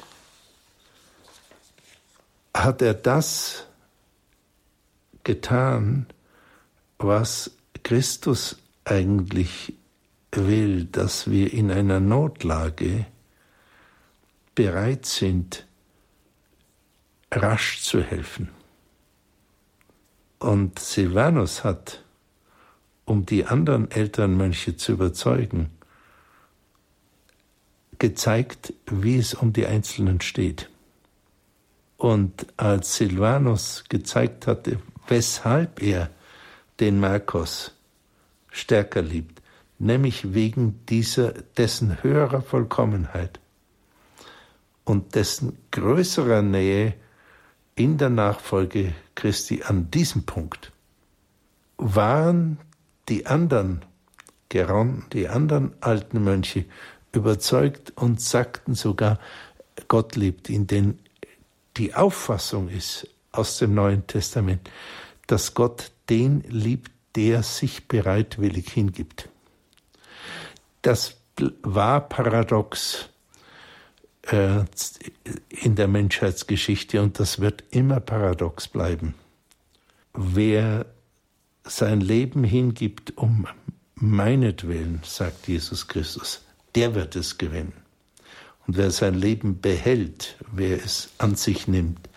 [2.54, 3.66] hat er das
[5.24, 6.08] getan,
[6.98, 9.74] was Christus eigentlich
[10.32, 13.06] will, dass wir in einer Notlage
[14.56, 15.66] bereit sind,
[17.32, 18.50] rasch zu helfen.
[20.40, 22.04] Und Silvanus hat,
[23.06, 25.70] um die anderen Elternmönche zu überzeugen,
[28.00, 30.70] gezeigt, wie es um die Einzelnen steht.
[31.98, 36.12] Und als Silvanus gezeigt hatte, weshalb er
[36.80, 37.72] den Markus
[38.52, 39.42] stärker liebt,
[39.80, 43.40] nämlich wegen dieser, dessen höherer Vollkommenheit
[44.84, 46.94] und dessen größerer Nähe
[47.76, 50.72] in der Nachfolge Christi an diesem Punkt
[51.78, 52.58] waren
[53.10, 53.84] die anderen
[54.50, 56.66] Geron, die anderen alten Mönche
[57.12, 59.20] überzeugt und sagten sogar,
[59.88, 61.00] Gott liebt ihn, denn
[61.78, 64.70] die Auffassung ist aus dem Neuen Testament,
[65.28, 69.30] dass Gott den liebt, der sich bereitwillig hingibt.
[70.82, 71.18] Das
[71.64, 73.10] war paradox
[74.24, 74.64] äh,
[75.50, 79.14] in der Menschheitsgeschichte und das wird immer paradox bleiben.
[80.14, 80.86] Wer
[81.64, 83.48] sein Leben hingibt um
[83.96, 86.44] meinetwillen, sagt Jesus Christus,
[86.76, 87.74] der wird es gewinnen.
[88.66, 92.10] Und wer sein Leben behält, wer es an sich nimmt,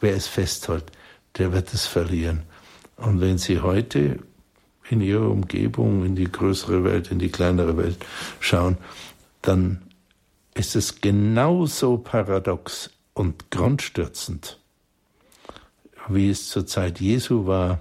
[0.00, 0.90] wer es festhält,
[1.36, 2.42] der wird es verlieren.
[2.98, 4.18] Und wenn Sie heute
[4.90, 7.96] in Ihrer Umgebung, in die größere Welt, in die kleinere Welt
[8.40, 8.76] schauen,
[9.42, 9.82] dann
[10.54, 14.58] ist es genauso paradox und grundstürzend,
[16.08, 17.78] wie es zur Zeit Jesu war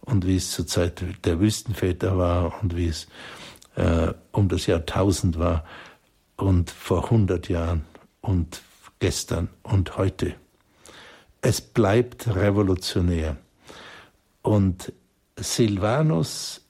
[0.00, 3.06] und wie es zur Zeit der Wüstenväter war und wie es
[3.76, 5.64] äh, um das Jahrtausend war
[6.36, 7.84] und vor 100 Jahren
[8.20, 8.62] und
[8.98, 10.34] gestern und heute.
[11.40, 13.36] Es bleibt revolutionär.
[14.42, 14.92] Und
[15.36, 16.60] Silvanus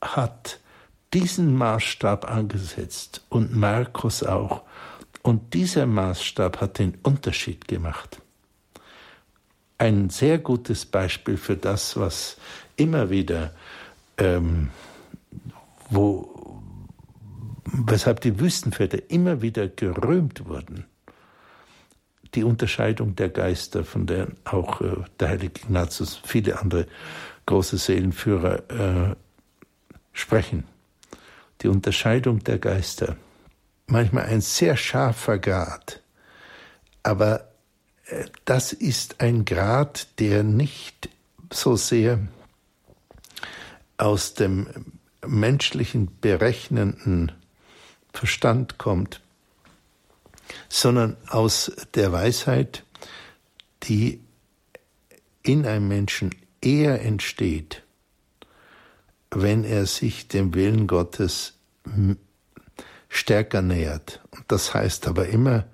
[0.00, 0.60] hat
[1.12, 4.62] diesen Maßstab angesetzt und Markus auch.
[5.22, 8.22] Und dieser Maßstab hat den Unterschied gemacht.
[9.78, 12.36] Ein sehr gutes Beispiel für das, was
[12.76, 13.52] immer wieder,
[14.18, 14.70] ähm,
[15.88, 16.62] wo,
[17.64, 20.84] weshalb die Wüstenväter immer wieder gerühmt wurden.
[22.34, 26.86] Die Unterscheidung der Geister, von der auch äh, der heilige Ignatius, viele andere
[27.46, 29.16] große Seelenführer äh,
[30.12, 30.64] sprechen
[31.62, 33.16] die Unterscheidung der Geister.
[33.86, 36.02] Manchmal ein sehr scharfer Grad,
[37.02, 37.48] aber
[38.06, 41.08] äh, das ist ein Grad, der nicht
[41.52, 42.20] so sehr
[43.96, 44.68] aus dem
[45.26, 47.32] menschlichen berechnenden
[48.12, 49.20] Verstand kommt,
[50.68, 52.84] sondern aus der Weisheit,
[53.84, 54.20] die
[55.42, 57.82] in einem Menschen eher entsteht,
[59.30, 61.54] wenn er sich dem Willen Gottes
[63.08, 64.20] stärker nähert.
[64.30, 65.66] Und das heißt aber immer,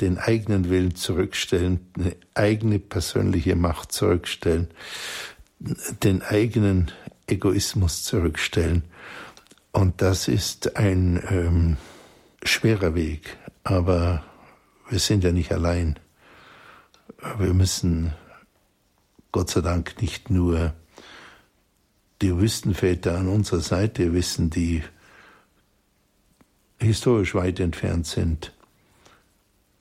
[0.00, 4.68] den eigenen Willen zurückstellen, eine eigene persönliche Macht zurückstellen,
[5.58, 6.90] den eigenen
[7.26, 8.84] Egoismus zurückstellen.
[9.72, 11.76] Und das ist ein ähm,
[12.42, 14.22] schwerer Weg, aber
[14.88, 15.98] wir sind ja nicht allein.
[17.38, 18.14] Wir müssen
[19.32, 20.72] Gott sei Dank nicht nur
[22.22, 24.84] die Wüstenväter an unserer Seite wissen, die
[26.78, 28.52] historisch weit entfernt sind,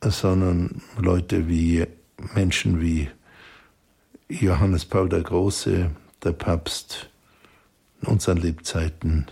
[0.02, 1.86] sondern Leute wie
[2.34, 3.08] Menschen wie
[4.30, 5.92] Johannes Paul der Große,
[6.24, 7.12] der Papst
[8.02, 9.28] in unseren Lebzeiten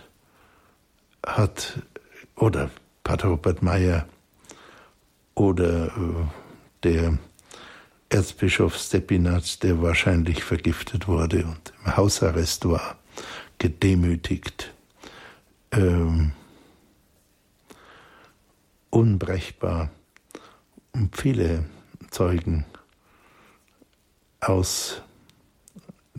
[1.26, 1.82] hat,
[2.36, 2.70] oder
[3.02, 4.06] Pater Robert Meyer
[5.34, 6.26] oder äh,
[6.82, 7.18] der
[8.08, 12.98] Erzbischof Stepinac, der wahrscheinlich vergiftet wurde und im Hausarrest war,
[13.58, 14.72] gedemütigt,
[15.72, 16.32] ähm,
[18.90, 19.90] unbrechbar
[20.92, 21.64] und viele
[22.10, 22.64] Zeugen
[24.40, 25.02] aus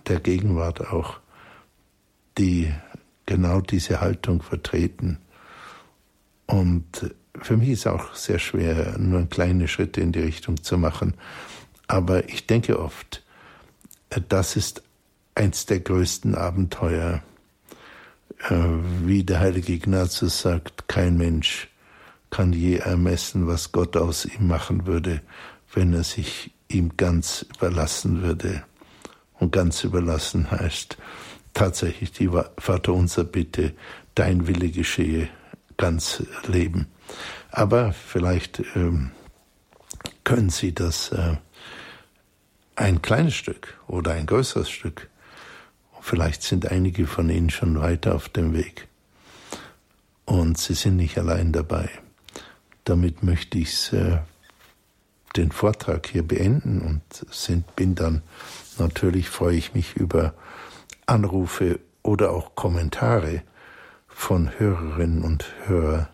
[0.08, 1.20] der Gegenwart auch,
[2.38, 2.74] die
[3.26, 5.20] genau diese Haltung vertreten.
[6.48, 11.14] Und für mich ist auch sehr schwer, nur kleine Schritte in die Richtung zu machen.
[11.88, 13.24] Aber ich denke oft,
[14.30, 14.84] das ist
[15.36, 17.22] eins der größten Abenteuer.
[18.50, 18.56] Äh,
[19.04, 21.70] wie der heilige Ignatius sagt, kein Mensch
[22.30, 25.22] kann je ermessen, was Gott aus ihm machen würde,
[25.74, 28.64] wenn er sich ihm ganz überlassen würde.
[29.40, 30.98] Und ganz überlassen heißt
[31.54, 33.74] tatsächlich die Vaterunser Bitte,
[34.16, 35.30] dein Wille geschehe,
[35.78, 36.88] ganz leben.
[37.52, 39.12] Aber vielleicht ähm,
[40.24, 41.38] können Sie das äh,
[42.76, 45.10] ein kleines Stück oder ein größeres Stück.
[46.02, 48.88] Vielleicht sind einige von Ihnen schon weiter auf dem Weg.
[50.26, 51.90] Und Sie sind nicht allein dabei.
[52.84, 54.20] Damit möchte ich äh,
[55.36, 57.02] den Vortrag hier beenden und
[57.32, 58.22] sind, bin dann
[58.78, 60.34] natürlich freue ich mich über
[61.06, 63.42] Anrufe oder auch Kommentare
[64.08, 66.08] von Hörerinnen und Hörern.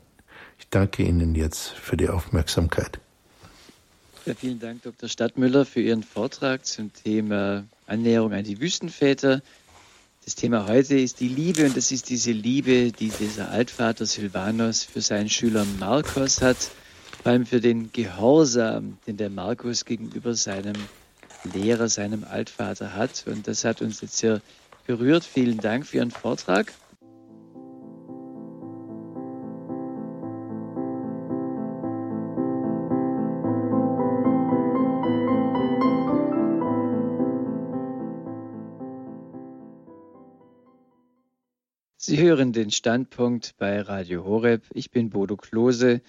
[0.72, 3.01] Danke Ihnen jetzt für die Aufmerksamkeit.
[4.26, 5.09] Ja, vielen Dank, Dr.
[5.09, 9.41] Stadtmüller, für Ihren Vortrag zum Thema Annäherung an die Wüstenväter.
[10.24, 14.86] Das Thema heute ist die Liebe und das ist diese Liebe, die dieser Altvater Silvanos
[14.86, 16.57] für seinen Schüler Markus hat,
[17.22, 20.76] vor allem für den Gehorsam, den der Markus gegenüber seinem
[21.53, 23.26] Lehrer, seinem Altvater hat.
[23.28, 24.39] Und das hat uns jetzt sehr
[24.88, 25.26] berührt.
[25.26, 26.72] Vielen Dank für Ihren Vortrag.
[42.12, 44.66] Sie hören den Standpunkt bei Radio Horeb.
[44.74, 46.01] Ich bin Bodo Klose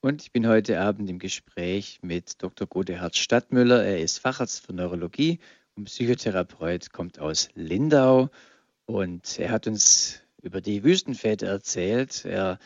[0.00, 2.66] und ich bin heute Abend im Gespräch mit Dr.
[2.66, 3.84] Godehard Stadtmüller.
[3.84, 5.38] Er ist Facharzt für Neurologie
[5.76, 8.30] und Psychotherapeut, kommt aus Lindau
[8.86, 12.24] und er hat uns über die Wüstenväter erzählt.
[12.24, 12.58] Er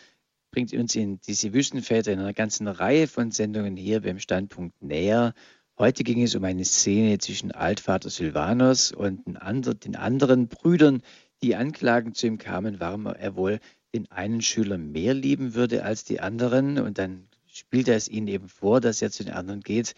[0.52, 5.34] bringt uns in diese Wüstenväter in einer ganzen Reihe von Sendungen hier beim Standpunkt näher.
[5.76, 11.02] Heute ging es um eine Szene zwischen Altvater Silvanus und den anderen Brüdern,
[11.44, 13.60] die Anklagen zu ihm kamen, warum er wohl
[13.94, 16.78] den einen Schüler mehr lieben würde als die anderen.
[16.78, 19.94] Und dann spielt er es ihnen eben vor, dass er zu den anderen geht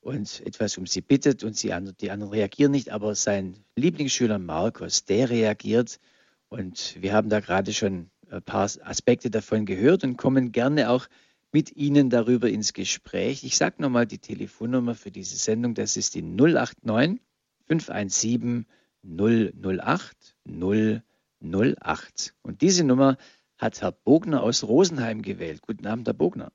[0.00, 2.90] und etwas um sie bittet und sie, die anderen reagieren nicht.
[2.90, 6.00] Aber sein Lieblingsschüler Markus, der reagiert.
[6.48, 11.08] Und wir haben da gerade schon ein paar Aspekte davon gehört und kommen gerne auch
[11.52, 13.44] mit Ihnen darüber ins Gespräch.
[13.44, 15.74] Ich sage nochmal die Telefonnummer für diese Sendung.
[15.74, 17.20] Das ist die 089
[17.66, 18.66] 517
[19.02, 20.36] 008
[21.40, 22.34] 008.
[22.42, 23.16] Und diese Nummer
[23.58, 25.62] hat Herr Bogner aus Rosenheim gewählt.
[25.66, 26.52] Guten Abend, Herr Bogner.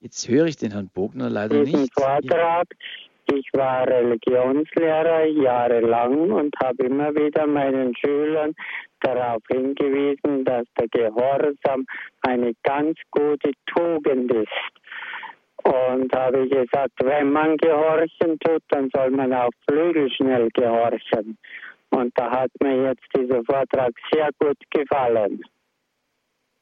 [0.00, 1.94] Jetzt höre ich den Herrn Bogner leider Diesen nicht.
[1.94, 2.66] Vortrag.
[3.34, 8.54] Ich war Religionslehrer jahrelang und habe immer wieder meinen Schülern
[9.00, 11.86] darauf hingewiesen, dass der Gehorsam
[12.22, 14.48] eine ganz gute Tugend ist.
[15.66, 21.36] Und habe gesagt, wenn man gehorchen tut, dann soll man auch flügelschnell gehorchen.
[21.90, 25.42] Und da hat mir jetzt dieser Vortrag sehr gut gefallen.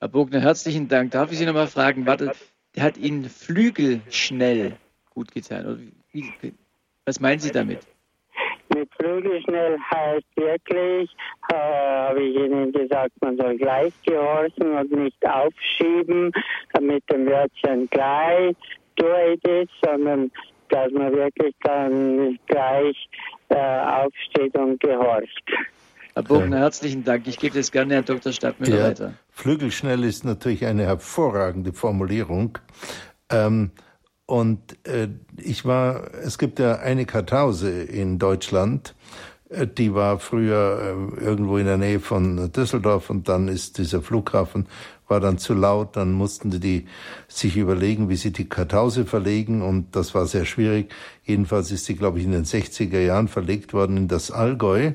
[0.01, 1.11] Herr Bogner, herzlichen Dank.
[1.11, 2.33] Darf ich Sie nochmal fragen, warte,
[2.75, 4.77] der hat Ihnen flügelschnell
[5.11, 5.93] gut getan.
[7.05, 7.81] Was meinen Sie damit?
[8.75, 11.11] Mit flügelschnell heißt wirklich,
[11.51, 16.33] äh, habe ich Ihnen gesagt, man soll gleich gehorchen und nicht aufschieben
[16.81, 18.57] mit dem Wörtchen gleich
[18.97, 20.31] ich das, sondern
[20.69, 22.97] dass man wirklich dann gleich
[23.49, 25.43] äh, aufsteht und gehorcht.
[26.15, 27.27] Herr Bogner, herzlichen Dank.
[27.27, 28.33] Ich gebe das gerne Herrn Dr.
[28.33, 29.15] Stadtmüller Ja, weiter.
[29.31, 32.59] Flügelschnell ist natürlich eine hervorragende Formulierung.
[33.31, 33.73] Ähm,
[34.27, 38.95] und äh, ich war, es gibt ja eine Kartause in Deutschland,
[39.51, 44.01] äh, die war früher äh, irgendwo in der Nähe von Düsseldorf und dann ist dieser
[44.01, 44.67] Flughafen
[45.09, 46.87] war dann zu laut, dann mussten die
[47.29, 50.91] sich überlegen, wie sie die Kartause verlegen und das war sehr schwierig.
[51.25, 54.93] Jedenfalls ist sie, glaube ich, in den 60er Jahren verlegt worden in das Allgäu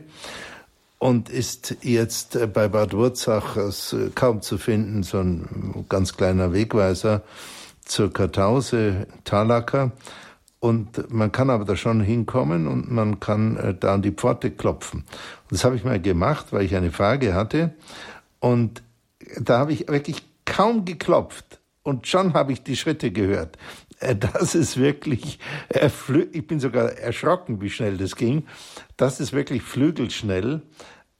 [0.99, 6.53] und ist jetzt äh, bei Bad Wurzach äh, kaum zu finden, so ein ganz kleiner
[6.53, 7.23] Wegweiser
[7.85, 9.93] zur Kartause Talacker.
[10.59, 14.51] Und man kann aber da schon hinkommen und man kann äh, da an die Pforte
[14.51, 14.99] klopfen.
[14.99, 17.73] Und das habe ich mal gemacht, weil ich eine Frage hatte.
[18.41, 18.83] Und
[19.37, 21.59] da habe ich wirklich kaum geklopft.
[21.83, 23.57] Und schon habe ich die Schritte gehört.
[23.99, 25.89] Äh, Das ist wirklich, äh,
[26.31, 28.45] ich bin sogar erschrocken, wie schnell das ging.
[28.97, 30.61] Das ist wirklich flügelschnell.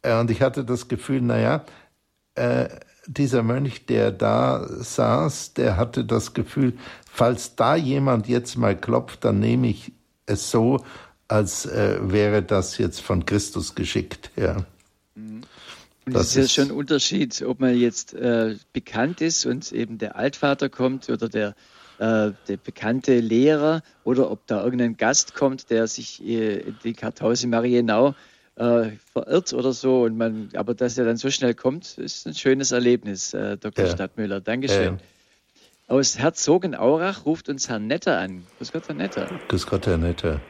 [0.01, 1.65] Äh, Und ich hatte das Gefühl, naja,
[3.05, 6.77] dieser Mönch, der da saß, der hatte das Gefühl,
[7.11, 9.91] falls da jemand jetzt mal klopft, dann nehme ich
[10.25, 10.85] es so,
[11.27, 14.31] als wäre das jetzt von Christus geschickt.
[14.37, 14.55] Ja.
[16.09, 19.71] Und Das es ist ja schon ein Unterschied, ob man jetzt äh, bekannt ist und
[19.71, 21.49] eben der Altvater kommt oder der,
[21.99, 26.93] äh, der bekannte Lehrer oder ob da irgendein Gast kommt, der sich äh, in die
[26.93, 28.15] Kartause Marienau
[28.55, 30.01] äh, verirrt oder so.
[30.01, 33.85] Und man, aber dass er dann so schnell kommt, ist ein schönes Erlebnis, äh, Dr.
[33.85, 33.91] Ja.
[33.91, 34.41] Stadtmüller.
[34.41, 34.97] Dankeschön.
[34.97, 35.95] Ja.
[35.95, 38.47] Aus Herzogenaurach ruft uns Herr Netter an.
[38.57, 39.27] Grüß Gott, Herr Netter.
[39.47, 40.41] Grüß Gott, Herr Netter.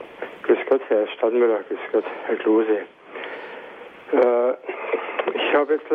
[0.43, 2.79] Grüß Gott, Herr Stadtmüller, grüß Gott, Herr Klose.
[5.49, 5.85] Ich habe jetzt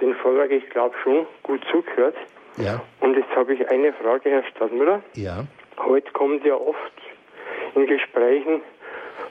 [0.00, 2.14] den Vortrag, ich glaube schon, gut zugehört.
[2.58, 5.02] Ja, Und jetzt habe ich eine Frage, Herr Stadtmüller.
[5.14, 5.44] ja,
[5.78, 6.92] Heute kommt ja oft
[7.74, 8.62] in Gesprächen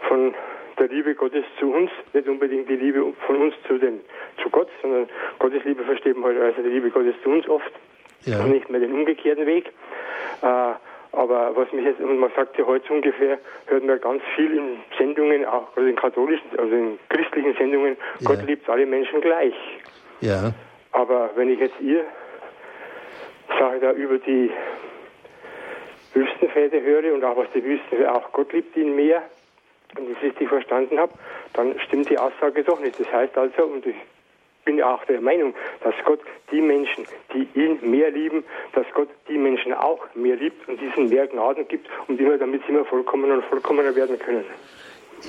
[0.09, 0.35] von
[0.77, 4.01] der Liebe Gottes zu uns, nicht unbedingt die Liebe von uns zu, den,
[4.43, 5.07] zu Gott, sondern
[5.39, 7.71] Gottes Liebe versteht man halt als die Liebe Gottes zu uns oft
[8.25, 9.71] ja, und nicht mehr den umgekehrten Weg.
[10.41, 10.73] Äh,
[11.15, 13.37] aber was mich jetzt, und man sagt ja heute ungefähr,
[13.67, 18.29] hört man ganz viel in Sendungen, auch also in katholischen, also in christlichen Sendungen, Ja.
[18.29, 19.53] Gott liebt alle Menschen gleich.
[20.21, 20.51] ja,
[20.91, 22.03] Aber wenn ich jetzt ihr
[23.59, 24.51] Sache da über die
[26.13, 29.23] Wüstenväter höre und auch was die Wüstenväter, auch Gott liebt ihn mehr,
[29.97, 31.13] und ich es nicht verstanden habe,
[31.53, 32.99] dann stimmt die Aussage doch nicht.
[32.99, 33.95] Das heißt also, und ich
[34.65, 36.19] bin ja auch der Meinung, dass Gott
[36.51, 38.43] die Menschen, die ihn mehr lieben,
[38.73, 42.37] dass Gott die Menschen auch mehr liebt und diesen mehr Gnaden gibt, um die wir
[42.37, 44.45] damit sie immer vollkommener und vollkommener werden können.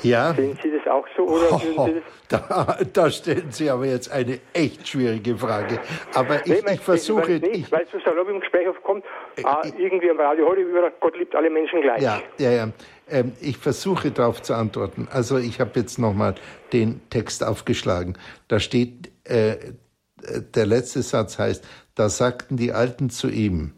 [0.03, 0.35] Ja.
[0.35, 1.89] Sehen Sie das auch so oder oh,
[2.29, 5.79] da, da, stellen Sie aber jetzt eine echt schwierige Frage.
[6.15, 7.35] Aber ich, nee, ich versuche.
[7.35, 9.05] Ich, nicht, weil zu salopp im Gespräch aufkommt,
[9.37, 12.03] äh, ah, irgendwie am Radio heute über Gott liebt alle Menschen gleich.
[12.03, 12.69] Ja, ja, ja.
[13.09, 15.09] Ähm, ich versuche darauf zu antworten.
[15.13, 16.35] Also ich habe jetzt nochmal
[16.73, 18.19] den Text aufgeschlagen.
[18.49, 19.57] Da steht, äh,
[20.55, 21.65] der letzte Satz heißt,
[21.95, 23.73] da sagten die Alten zu ihm,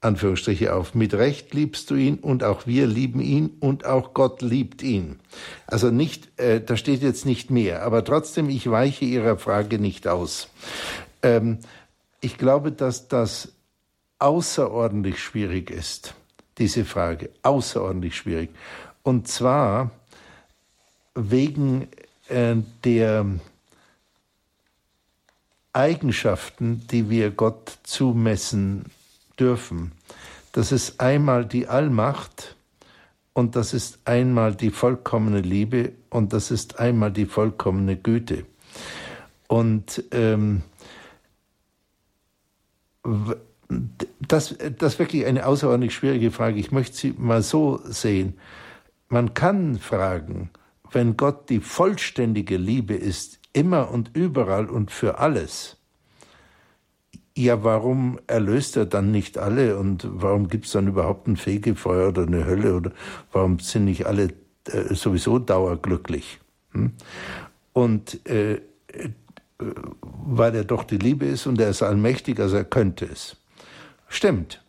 [0.00, 0.94] Anführungsstriche auf.
[0.94, 5.20] Mit Recht liebst du ihn und auch wir lieben ihn und auch Gott liebt ihn.
[5.66, 10.08] Also nicht, äh, da steht jetzt nicht mehr, aber trotzdem, ich weiche Ihrer Frage nicht
[10.08, 10.48] aus.
[11.22, 11.58] Ähm,
[12.22, 13.52] ich glaube, dass das
[14.18, 16.14] außerordentlich schwierig ist,
[16.58, 18.50] diese Frage, außerordentlich schwierig.
[19.02, 19.90] Und zwar
[21.14, 21.88] wegen
[22.28, 23.26] äh, der
[25.72, 28.86] Eigenschaften, die wir Gott zumessen
[29.38, 29.92] dürfen.
[30.52, 32.56] Das ist einmal die Allmacht
[33.32, 38.44] und das ist einmal die vollkommene Liebe und das ist einmal die vollkommene Güte.
[39.46, 40.62] Und ähm,
[44.20, 46.58] das, das ist wirklich eine außerordentlich schwierige Frage.
[46.58, 48.34] Ich möchte sie mal so sehen.
[49.08, 50.50] Man kann fragen,
[50.92, 55.76] wenn Gott die vollständige Liebe ist, immer und überall und für alles,
[57.36, 62.08] ja, warum erlöst er dann nicht alle und warum gibt es dann überhaupt ein Fegefeuer
[62.08, 62.92] oder eine Hölle oder
[63.32, 64.34] warum sind nicht alle
[64.66, 66.40] äh, sowieso dauerglücklich?
[66.72, 66.92] Hm?
[67.72, 68.60] Und äh, äh,
[70.02, 73.36] weil er doch die Liebe ist und er ist allmächtig, also er könnte es.
[74.08, 74.62] Stimmt.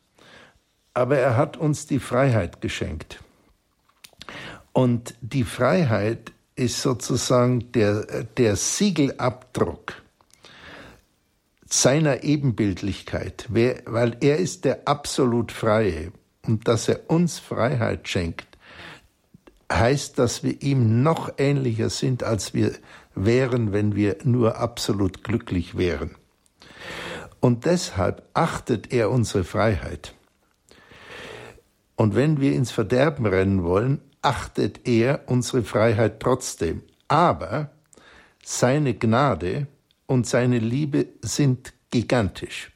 [0.93, 3.23] Aber er hat uns die Freiheit geschenkt.
[4.73, 10.01] Und die Freiheit ist sozusagen der, der Siegelabdruck
[11.67, 16.11] seiner Ebenbildlichkeit, weil er ist der absolut Freie
[16.45, 18.57] und dass er uns Freiheit schenkt,
[19.71, 22.73] heißt, dass wir ihm noch ähnlicher sind, als wir
[23.15, 26.15] wären, wenn wir nur absolut glücklich wären.
[27.39, 30.13] Und deshalb achtet er unsere Freiheit.
[31.95, 36.83] Und wenn wir ins Verderben rennen wollen, achtet er unsere Freiheit trotzdem.
[37.07, 37.71] Aber
[38.43, 39.67] seine Gnade
[40.05, 42.71] und seine Liebe sind gigantisch.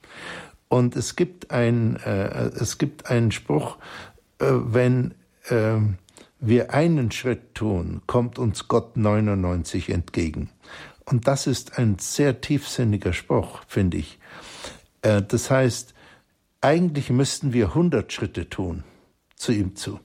[0.67, 3.77] Und es gibt, ein, äh, es gibt einen Spruch,
[4.39, 5.13] äh, wenn
[5.49, 5.77] äh,
[6.39, 10.49] wir einen Schritt tun, kommt uns Gott 99 entgegen.
[11.05, 14.19] Und das ist ein sehr tiefsinniger Spruch, finde ich.
[15.01, 15.93] Äh, das heißt,
[16.61, 18.83] eigentlich müssten wir 100 Schritte tun
[19.35, 19.99] zu ihm zu.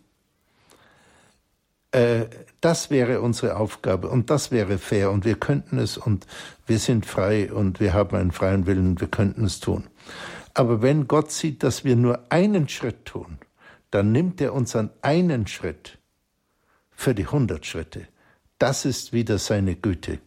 [1.93, 2.27] Äh,
[2.61, 6.27] das wäre unsere Aufgabe und das wäre fair und wir könnten es und
[6.67, 9.85] wir sind frei und wir haben einen freien Willen und wir könnten es tun.
[10.55, 13.39] Aber wenn Gott sieht, dass wir nur einen Schritt tun,
[13.91, 15.99] dann nimmt er uns an einen Schritt
[16.91, 18.07] für die hundert Schritte.
[18.59, 20.19] Das ist wieder seine Güte.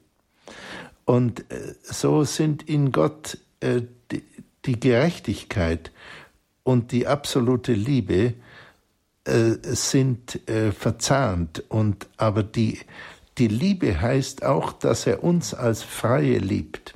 [1.06, 3.84] Und äh, so sind in Gott äh,
[4.66, 5.92] die Gerechtigkeit
[6.64, 8.34] und die absolute Liebe
[9.26, 12.80] äh, sind äh, verzahnt und aber die
[13.38, 16.94] die Liebe heißt auch, dass er uns als Freie liebt.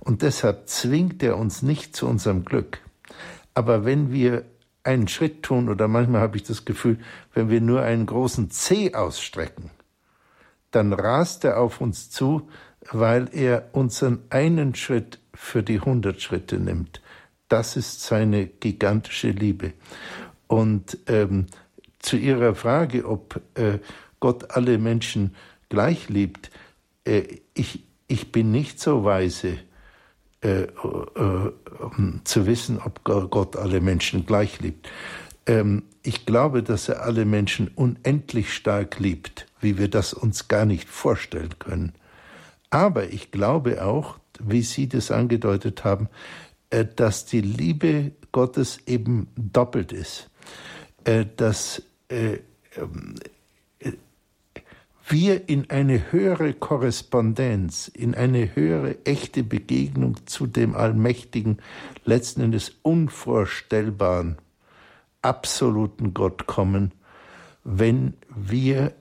[0.00, 2.80] Und deshalb zwingt er uns nicht zu unserem Glück.
[3.54, 4.44] Aber wenn wir
[4.84, 6.98] einen Schritt tun, oder manchmal habe ich das Gefühl,
[7.32, 9.70] wenn wir nur einen großen C ausstrecken,
[10.72, 12.48] dann rast er auf uns zu,
[12.90, 17.00] weil er unseren einen Schritt für die hundert Schritte nimmt.
[17.48, 19.72] Das ist seine gigantische Liebe.
[20.52, 21.46] Und ähm,
[21.98, 23.78] zu Ihrer Frage, ob äh,
[24.20, 25.34] Gott alle Menschen
[25.70, 26.50] gleich liebt,
[27.06, 27.22] äh,
[27.54, 29.56] ich, ich bin nicht so weise,
[30.42, 31.52] äh, äh
[31.96, 34.90] um zu wissen, ob Gott alle Menschen gleich liebt.
[35.46, 40.66] Ähm, ich glaube, dass er alle Menschen unendlich stark liebt, wie wir das uns gar
[40.66, 41.94] nicht vorstellen können.
[42.68, 46.10] Aber ich glaube auch, wie Sie das angedeutet haben,
[46.68, 50.28] äh, dass die Liebe Gottes eben doppelt ist.
[51.04, 52.38] Äh, dass äh,
[52.76, 53.14] ähm,
[55.08, 61.58] wir in eine höhere Korrespondenz, in eine höhere echte Begegnung zu dem allmächtigen,
[62.04, 64.38] letzten Endes unvorstellbaren,
[65.20, 66.92] absoluten Gott kommen,
[67.64, 68.94] wenn wir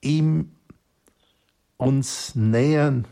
[0.00, 0.52] ihm
[1.76, 3.06] uns nähern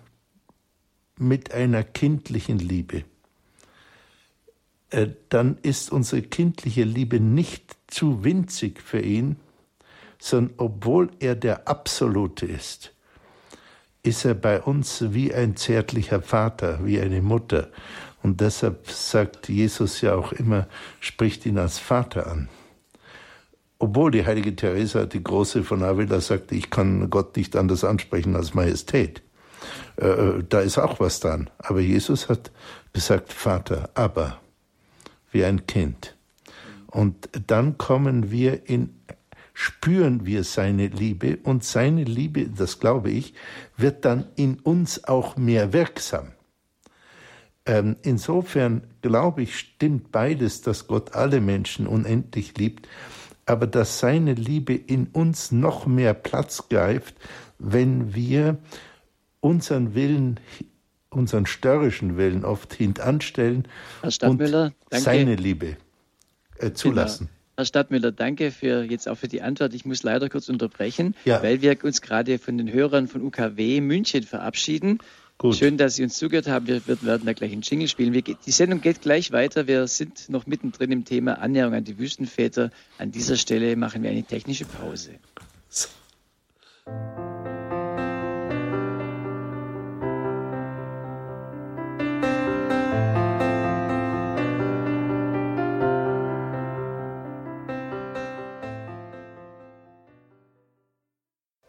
[1.18, 3.04] mit einer kindlichen Liebe.
[4.90, 9.36] Äh, dann ist unsere kindliche Liebe nicht zu winzig für ihn,
[10.18, 12.92] sondern obwohl er der Absolute ist,
[14.02, 17.68] ist er bei uns wie ein zärtlicher Vater, wie eine Mutter.
[18.22, 20.66] Und deshalb sagt Jesus ja auch immer,
[21.00, 22.48] spricht ihn als Vater an.
[23.78, 28.34] Obwohl die heilige Teresa, die große von Avila, sagte, ich kann Gott nicht anders ansprechen
[28.34, 29.22] als Majestät.
[29.96, 31.50] Äh, äh, da ist auch was dran.
[31.58, 32.50] Aber Jesus hat
[32.92, 34.40] gesagt, Vater, aber,
[35.30, 36.16] wie ein Kind.
[36.86, 38.94] Und dann kommen wir in,
[39.52, 43.34] spüren wir seine Liebe und seine Liebe, das glaube ich,
[43.76, 46.32] wird dann in uns auch mehr wirksam.
[47.66, 52.88] Ähm, insofern glaube ich, stimmt beides, dass Gott alle Menschen unendlich liebt,
[53.44, 57.16] aber dass seine Liebe in uns noch mehr Platz greift,
[57.58, 58.58] wenn wir
[59.40, 60.38] unseren Willen,
[61.16, 63.66] unseren störrischen Willen oft hintanstellen
[64.02, 65.76] und seine Liebe
[66.58, 67.26] äh, zulassen.
[67.26, 67.36] Genau.
[67.58, 69.72] Herr Stadtmüller, danke für jetzt auch für die Antwort.
[69.72, 71.42] Ich muss leider kurz unterbrechen, ja.
[71.42, 74.98] weil wir uns gerade von den Hörern von UKW München verabschieden.
[75.38, 75.56] Gut.
[75.56, 76.66] Schön, dass Sie uns zugehört haben.
[76.66, 78.12] Wir werden da gleich einen Jingle spielen.
[78.14, 79.66] Wir, die Sendung geht gleich weiter.
[79.66, 82.70] Wir sind noch mittendrin im Thema Annäherung an die Wüstenväter.
[82.98, 85.10] An dieser Stelle machen wir eine technische Pause.
[85.68, 85.88] So.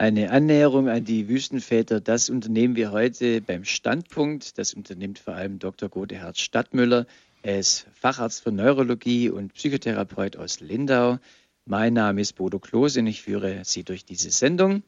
[0.08, 4.58] Eine Annäherung an die Wüstenväter, das unternehmen wir heute beim Standpunkt.
[4.58, 5.90] Das unternimmt vor allem Dr.
[5.90, 7.06] Godehard Stadtmüller.
[7.42, 11.20] Er ist Facharzt für Neurologie und Psychotherapeut aus Lindau.
[11.66, 14.82] Mein Name ist Bodo Klose und ich führe Sie durch diese Sendung.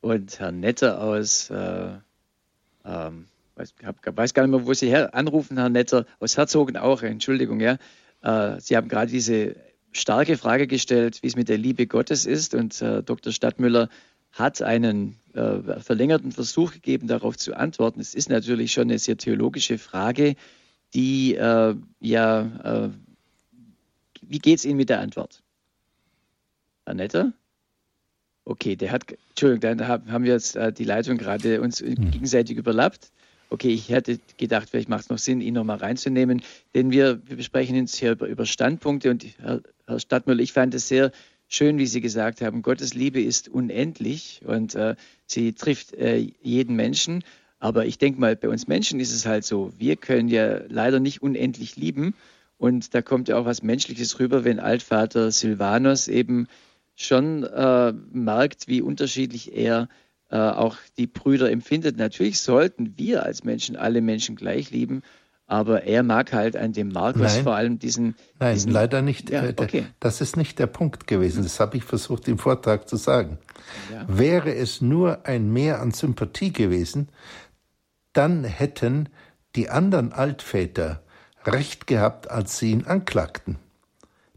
[0.00, 1.90] Und Herr Netter aus, äh,
[2.86, 3.74] ähm, weiß,
[4.06, 7.76] weiß, gar nicht mehr, wo Sie her anrufen, Herr Netter, aus Herzogen auch, Entschuldigung, ja.
[8.22, 9.56] Äh, Sie haben gerade diese
[9.92, 12.54] starke Frage gestellt, wie es mit der Liebe Gottes ist.
[12.54, 13.30] Und äh, Dr.
[13.30, 13.90] Stadtmüller
[14.34, 18.00] hat einen äh, verlängerten Versuch gegeben, darauf zu antworten.
[18.00, 20.34] Es ist natürlich schon eine sehr theologische Frage,
[20.92, 22.40] die äh, ja,
[22.86, 22.90] äh,
[24.22, 25.42] wie geht es Ihnen mit der Antwort?
[26.84, 27.32] Annette?
[28.44, 32.10] Okay, der hat, Entschuldigung, dann haben wir jetzt äh, die Leitung gerade uns hm.
[32.10, 33.10] gegenseitig überlappt.
[33.50, 36.42] Okay, ich hätte gedacht, vielleicht macht es noch Sinn, ihn nochmal reinzunehmen,
[36.74, 40.74] denn wir, wir besprechen uns hier über, über Standpunkte und Herr, Herr Stadtmüller, ich fand
[40.74, 41.12] es sehr
[41.48, 46.76] schön, wie Sie gesagt haben, Gottes Liebe ist unendlich und äh, sie trifft äh, jeden
[46.76, 47.24] Menschen.
[47.58, 51.00] Aber ich denke mal, bei uns Menschen ist es halt so, wir können ja leider
[51.00, 52.14] nicht unendlich lieben.
[52.58, 56.46] Und da kommt ja auch was Menschliches rüber, wenn Altvater Silvanus eben
[56.94, 59.88] schon äh, merkt, wie unterschiedlich er
[60.30, 61.96] äh, auch die Brüder empfindet.
[61.96, 65.02] Natürlich sollten wir als Menschen alle Menschen gleich lieben,
[65.46, 67.42] aber er mag halt an dem Markus Nein.
[67.42, 68.14] vor allem diesen.
[68.38, 69.30] Nein, diesen, leider nicht.
[69.30, 69.86] Ja, äh, okay.
[70.00, 71.42] Das ist nicht der Punkt gewesen.
[71.42, 73.38] Das habe ich versucht im Vortrag zu sagen.
[73.92, 74.06] Ja.
[74.08, 77.08] Wäre es nur ein Mehr an Sympathie gewesen,
[78.12, 79.08] dann hätten
[79.54, 81.02] die anderen Altväter
[81.44, 83.58] recht gehabt, als sie ihn anklagten.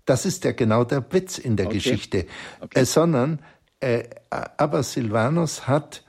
[0.06, 1.76] Das ist ja genau der Witz in der okay.
[1.76, 2.26] Geschichte.
[2.60, 2.82] Okay.
[2.82, 3.40] Äh, sondern,
[3.80, 6.04] äh, aber Silvanus hat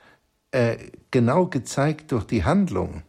[0.51, 0.77] äh,
[1.11, 3.03] genau gezeigt durch die Handlung,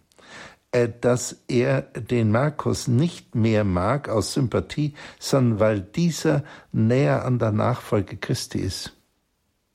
[1.00, 7.52] dass er den Markus nicht mehr mag aus Sympathie, sondern weil dieser näher an der
[7.52, 8.92] Nachfolge Christi ist.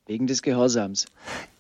[0.08, 1.08] Wegen des Gehorsams.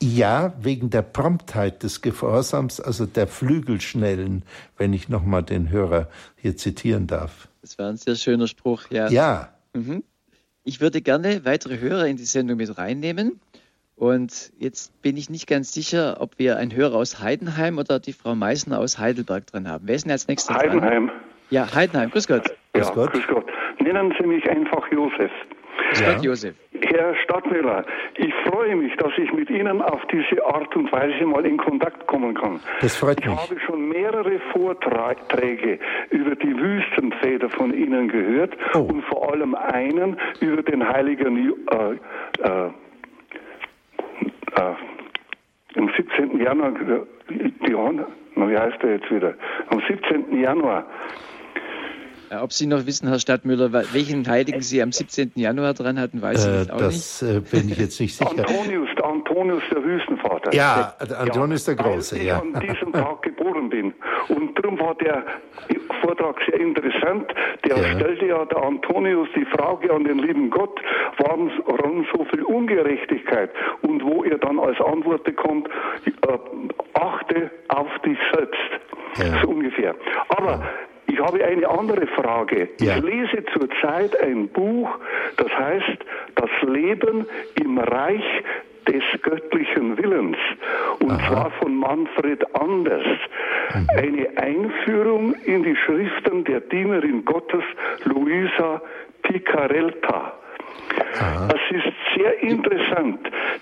[0.02, 4.44] Ja, wegen der Promptheit des Gehorsams, also der Flügelschnellen,
[4.78, 7.48] wenn ich nochmal den Hörer hier zitieren darf.
[7.62, 9.10] Das war ein sehr schöner Spruch, ja.
[9.10, 9.50] Ja.
[9.74, 10.04] Mhm.
[10.64, 13.40] Ich würde gerne weitere Hörer in die Sendung mit reinnehmen.
[13.96, 18.12] Und jetzt bin ich nicht ganz sicher, ob wir einen Hörer aus Heidenheim oder die
[18.12, 19.86] Frau Meißner aus Heidelberg drin haben.
[19.88, 21.08] Wer ist denn als nächstes Heidenheim.
[21.08, 21.18] Dran?
[21.50, 22.10] Ja, Heidenheim.
[22.12, 22.44] Grüß Gott.
[22.76, 23.14] Ja, grüß Gott.
[23.14, 23.46] grüß Gott.
[23.80, 25.32] Nennen Sie mich einfach Josef.
[25.90, 26.14] Grüß ja.
[26.14, 26.56] Gott, Josef.
[26.82, 27.86] Herr Stadtmüller,
[28.18, 32.06] ich freue mich, dass ich mit Ihnen auf diese Art und Weise mal in Kontakt
[32.08, 32.60] kommen kann.
[32.82, 33.34] Das freut mich.
[33.34, 35.80] Ich habe schon mehrere Vorträge
[36.10, 38.80] über die Wüstenväter von Ihnen gehört oh.
[38.80, 41.94] und vor allem einen über den heiligen äh,
[42.44, 42.70] äh,
[44.56, 46.40] äh, am 17.
[46.40, 46.72] Januar,
[47.30, 49.34] die, Johanna, wie heißt der jetzt wieder?
[49.70, 50.38] Am 17.
[50.40, 50.86] Januar
[52.42, 55.34] ob Sie noch wissen, Herr Stadtmüller, welchen Heiligen Sie am 17.
[55.36, 57.44] Januar dran hatten, weiß äh, ich auch das, nicht.
[57.44, 58.32] Das äh, bin ich jetzt nicht sicher.
[58.32, 60.54] Antonius, der Antonius der Wüstenvater.
[60.54, 62.42] Ja, der Antonius der Große, ja.
[62.42, 63.94] Weil ich an diesem Tag geboren bin.
[64.30, 65.24] Und darum war der
[66.02, 67.34] Vortrag sehr interessant.
[67.66, 67.96] Der ja.
[67.96, 70.80] stellte ja der Antonius die Frage an den lieben Gott,
[71.18, 73.52] warum, warum so viel Ungerechtigkeit?
[73.82, 75.68] Und wo er dann als Antwort bekommt,
[76.06, 76.38] äh,
[76.94, 78.60] achte auf dich selbst.
[79.18, 79.42] Ja.
[79.42, 79.96] So ungefähr.
[80.30, 80.64] Aber ja.
[81.08, 82.70] Ich habe eine andere Frage.
[82.80, 82.98] Ja.
[82.98, 84.90] Ich lese zurzeit ein Buch,
[85.38, 87.26] das heißt Das Leben
[87.56, 88.24] im Reich
[88.88, 90.38] des göttlichen Willens.
[91.00, 91.28] Und Aha.
[91.28, 93.06] zwar von Manfred Anders.
[93.74, 93.88] Mhm.
[93.96, 97.64] Eine Einführung in die Schriften der Dienerin Gottes
[98.04, 98.82] Luisa
[99.24, 100.34] Picarelta.
[101.20, 101.48] Aha.
[101.48, 103.20] Das ist sehr interessant.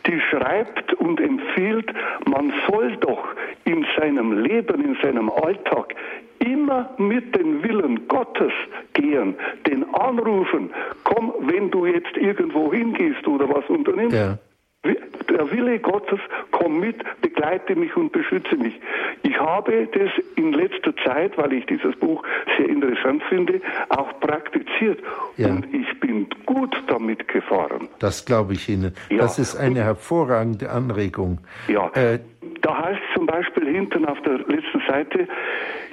[0.07, 1.91] Die schreibt und empfiehlt,
[2.25, 3.23] man soll doch
[3.65, 5.95] in seinem Leben, in seinem Alltag
[6.39, 8.51] immer mit dem Willen Gottes
[8.93, 9.35] gehen,
[9.67, 10.71] den anrufen,
[11.03, 14.15] komm, wenn du jetzt irgendwo hingehst oder was unternimmst.
[14.15, 14.37] Ja.
[14.83, 16.19] Der Wille Gottes,
[16.51, 18.79] komm mit, begleite mich und beschütze mich.
[19.23, 22.23] Ich habe das in letzter Zeit, weil ich dieses Buch
[22.57, 24.99] sehr interessant finde, auch praktiziert.
[25.37, 25.47] Ja.
[25.47, 27.87] Und ich bin gut damit gefahren.
[27.99, 28.93] Das glaube ich Ihnen.
[29.09, 29.19] Ja.
[29.19, 31.39] Das ist eine hervorragende Anregung.
[31.67, 31.89] Ja.
[31.93, 32.19] Äh,
[32.61, 35.27] da heißt zum Beispiel hinten auf der letzten Seite,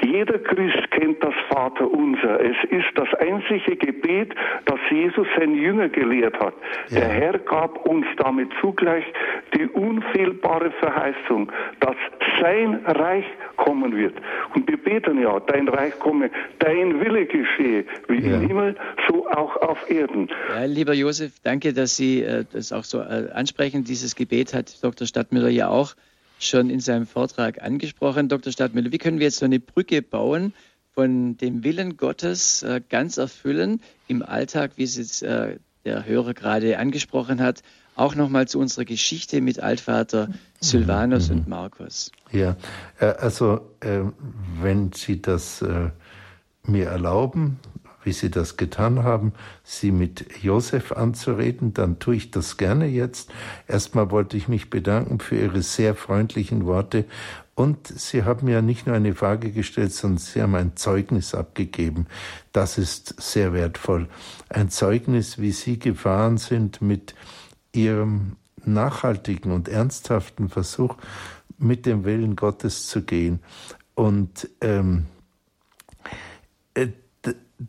[0.03, 2.41] jeder Christ kennt das Vaterunser.
[2.41, 4.35] Es ist das einzige Gebet,
[4.67, 6.55] das Jesus seinen Jünger gelehrt hat.
[6.89, 7.01] Ja.
[7.01, 9.05] Der Herr gab uns damit zugleich
[9.55, 11.97] die unfehlbare Verheißung, dass
[12.41, 13.25] sein Reich
[13.57, 14.15] kommen wird.
[14.55, 18.37] Und wir beten ja, dein Reich komme, dein Wille geschehe, wie ja.
[18.37, 18.77] im Himmel,
[19.09, 20.29] so auch auf Erden.
[20.49, 23.85] Ja, lieber Josef, danke, dass Sie äh, das auch so äh, ansprechen.
[23.85, 25.07] Dieses Gebet hat Dr.
[25.07, 25.95] Stadtmüller ja auch
[26.41, 28.29] schon in seinem Vortrag angesprochen.
[28.29, 28.53] Dr.
[28.53, 30.55] Stadtmüller, wie können wir jetzt so eine Brücke bauen
[30.93, 36.35] von dem Willen Gottes äh, ganz erfüllen im Alltag, wie es jetzt äh, der Hörer
[36.35, 37.63] gerade angesprochen hat,
[37.95, 40.29] auch nochmal zu unserer Geschichte mit Altvater
[40.61, 41.37] Silvanus mhm.
[41.37, 42.11] und Markus.
[42.33, 42.57] Ja,
[42.99, 44.01] äh, also äh,
[44.61, 45.91] wenn Sie das äh,
[46.65, 47.59] mir erlauben,
[48.03, 49.33] wie Sie das getan haben,
[49.63, 53.31] Sie mit Josef anzureden, dann tue ich das gerne jetzt.
[53.69, 57.05] Erstmal wollte ich mich bedanken für Ihre sehr freundlichen Worte
[57.55, 62.07] und Sie haben ja nicht nur eine Frage gestellt, sondern Sie haben ein Zeugnis abgegeben.
[62.53, 64.09] Das ist sehr wertvoll.
[64.49, 67.15] Ein Zeugnis, wie Sie gefahren sind mit
[67.73, 70.97] Ihrem nachhaltigen und ernsthaften Versuch,
[71.59, 73.41] mit dem Willen Gottes zu gehen.
[73.95, 75.20] Und ähm, äh,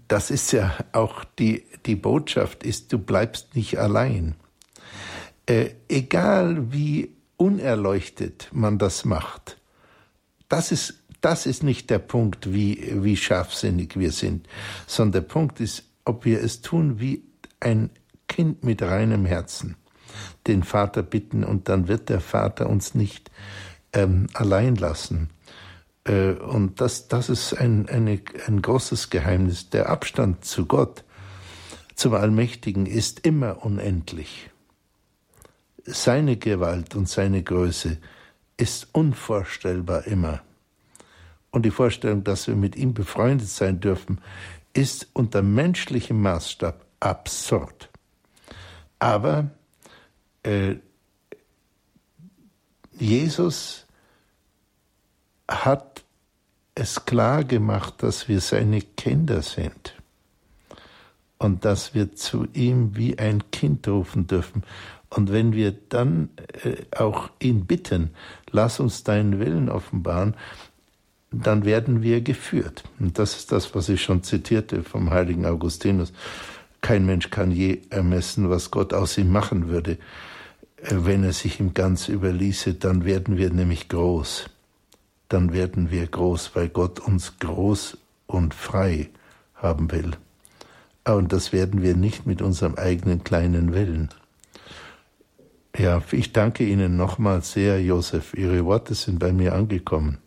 [0.07, 4.35] das ist ja auch die, die Botschaft ist, du bleibst nicht allein.
[5.45, 9.57] Äh, egal wie unerleuchtet man das macht,
[10.47, 14.47] das ist, das ist nicht der Punkt, wie, wie scharfsinnig wir sind,
[14.87, 17.23] sondern der Punkt ist, ob wir es tun wie
[17.59, 17.89] ein
[18.27, 19.75] Kind mit reinem Herzen,
[20.47, 23.29] den Vater bitten und dann wird der Vater uns nicht
[23.93, 25.29] ähm, allein lassen.
[26.05, 29.69] Äh, und das, das ist ein, eine, ein großes Geheimnis.
[29.69, 31.03] Der Abstand zu Gott,
[31.95, 34.49] zum Allmächtigen, ist immer unendlich.
[35.83, 37.97] Seine Gewalt und seine Größe
[38.57, 40.41] ist unvorstellbar immer.
[41.49, 44.21] Und die Vorstellung, dass wir mit ihm befreundet sein dürfen,
[44.73, 47.89] ist unter menschlichem Maßstab absurd.
[48.99, 49.49] Aber
[50.43, 50.75] äh,
[52.97, 53.87] Jesus
[55.51, 56.03] hat
[56.75, 59.95] es klar gemacht, dass wir seine Kinder sind
[61.37, 64.63] und dass wir zu ihm wie ein Kind rufen dürfen.
[65.09, 66.29] Und wenn wir dann
[66.63, 68.11] äh, auch ihn bitten,
[68.51, 70.35] lass uns deinen Willen offenbaren,
[71.31, 72.83] dann werden wir geführt.
[72.99, 76.13] Und das ist das, was ich schon zitierte vom heiligen Augustinus.
[76.81, 79.97] Kein Mensch kann je ermessen, was Gott aus ihm machen würde.
[80.77, 84.45] Äh, wenn er sich ihm ganz überließe, dann werden wir nämlich groß
[85.33, 89.09] dann werden wir groß, weil Gott uns groß und frei
[89.55, 90.11] haben will.
[91.05, 94.09] Und das werden wir nicht mit unserem eigenen kleinen Willen.
[95.77, 98.33] Ja, ich danke Ihnen nochmals sehr, Josef.
[98.33, 100.17] Ihre Worte sind bei mir angekommen.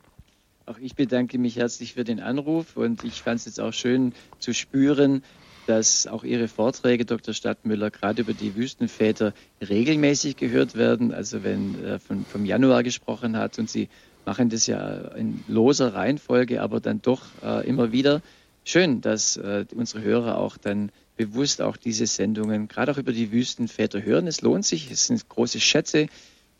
[0.66, 4.14] Auch ich bedanke mich herzlich für den Anruf und ich fand es jetzt auch schön
[4.38, 5.22] zu spüren,
[5.66, 7.34] dass auch Ihre Vorträge, Dr.
[7.34, 11.12] Stadtmüller, gerade über die Wüstenväter regelmäßig gehört werden.
[11.12, 13.88] Also wenn er vom Januar gesprochen hat und Sie
[14.26, 18.22] machen das ja in loser Reihenfolge, aber dann doch äh, immer wieder.
[18.64, 23.30] Schön, dass äh, unsere Hörer auch dann bewusst auch diese Sendungen, gerade auch über die
[23.30, 24.26] Wüstenväter hören.
[24.26, 26.06] Es lohnt sich, es sind große Schätze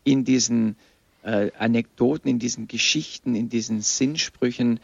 [0.03, 0.75] in diesen
[1.23, 4.79] äh, Anekdoten, in diesen Geschichten, in diesen Sinnsprüchen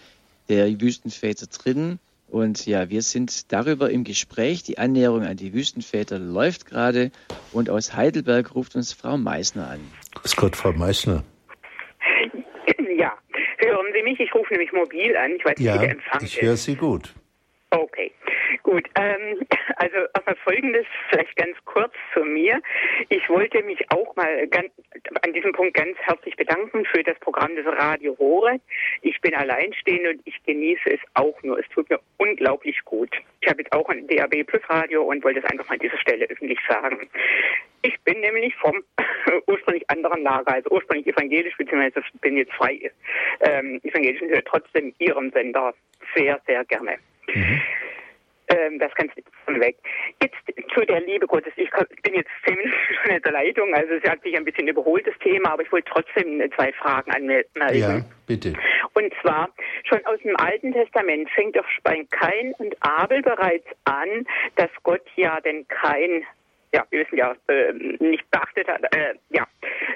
[0.49, 1.99] der Wüstenväter drin.
[2.27, 4.63] Und ja, wir sind darüber im Gespräch.
[4.63, 7.11] Die Annäherung an die Wüstenväter läuft gerade.
[7.51, 9.79] Und aus Heidelberg ruft uns Frau Meissner an.
[10.15, 11.23] Grüß Gott, Frau Meissner.
[13.61, 14.19] Hören Sie mich?
[14.19, 15.35] Ich rufe nämlich mobil an.
[15.35, 17.13] Ich weiß nicht, ja, wie der Empfang ich höre Sie gut.
[17.69, 18.11] Okay,
[18.63, 18.87] gut.
[18.95, 19.45] Ähm,
[19.75, 22.61] also erstmal Folgendes, vielleicht ganz kurz zu mir.
[23.09, 24.71] Ich wollte mich auch mal ganz,
[25.21, 28.59] an diesem Punkt ganz herzlich bedanken für das Programm des Radio Hore.
[29.01, 31.59] Ich bin alleinstehend und ich genieße es auch nur.
[31.59, 33.15] Es tut mir unglaublich gut.
[33.41, 35.97] Ich habe jetzt auch ein DAB Plus Radio und wollte es einfach mal an dieser
[35.97, 37.09] Stelle öffentlich sagen.
[37.83, 38.83] Ich bin nämlich vom
[39.47, 42.91] ursprünglich anderen Lager, also ursprünglich evangelisch, beziehungsweise bin jetzt frei
[43.41, 45.73] ähm, evangelisch und höre trotzdem Ihren Sender
[46.15, 46.97] sehr, sehr gerne.
[47.33, 47.61] Mhm.
[48.51, 49.13] Ähm, das ganz
[49.45, 49.77] von weg.
[50.21, 50.35] Jetzt
[50.73, 51.53] zu der Liebe Gottes.
[51.55, 51.69] Ich
[52.03, 55.07] bin jetzt zehn Minuten schon in der Leitung, also es hat sich ein bisschen überholt,
[55.07, 57.49] das Thema, aber ich wollte trotzdem zwei Fragen anmelden.
[57.73, 58.53] Ja, bitte.
[58.93, 59.49] Und zwar,
[59.83, 65.05] schon aus dem Alten Testament fängt doch bei Kain und Abel bereits an, dass Gott
[65.15, 66.25] ja den Kain
[66.73, 69.45] ja, wir wissen ja, äh, nicht beachtet hat, äh, ja,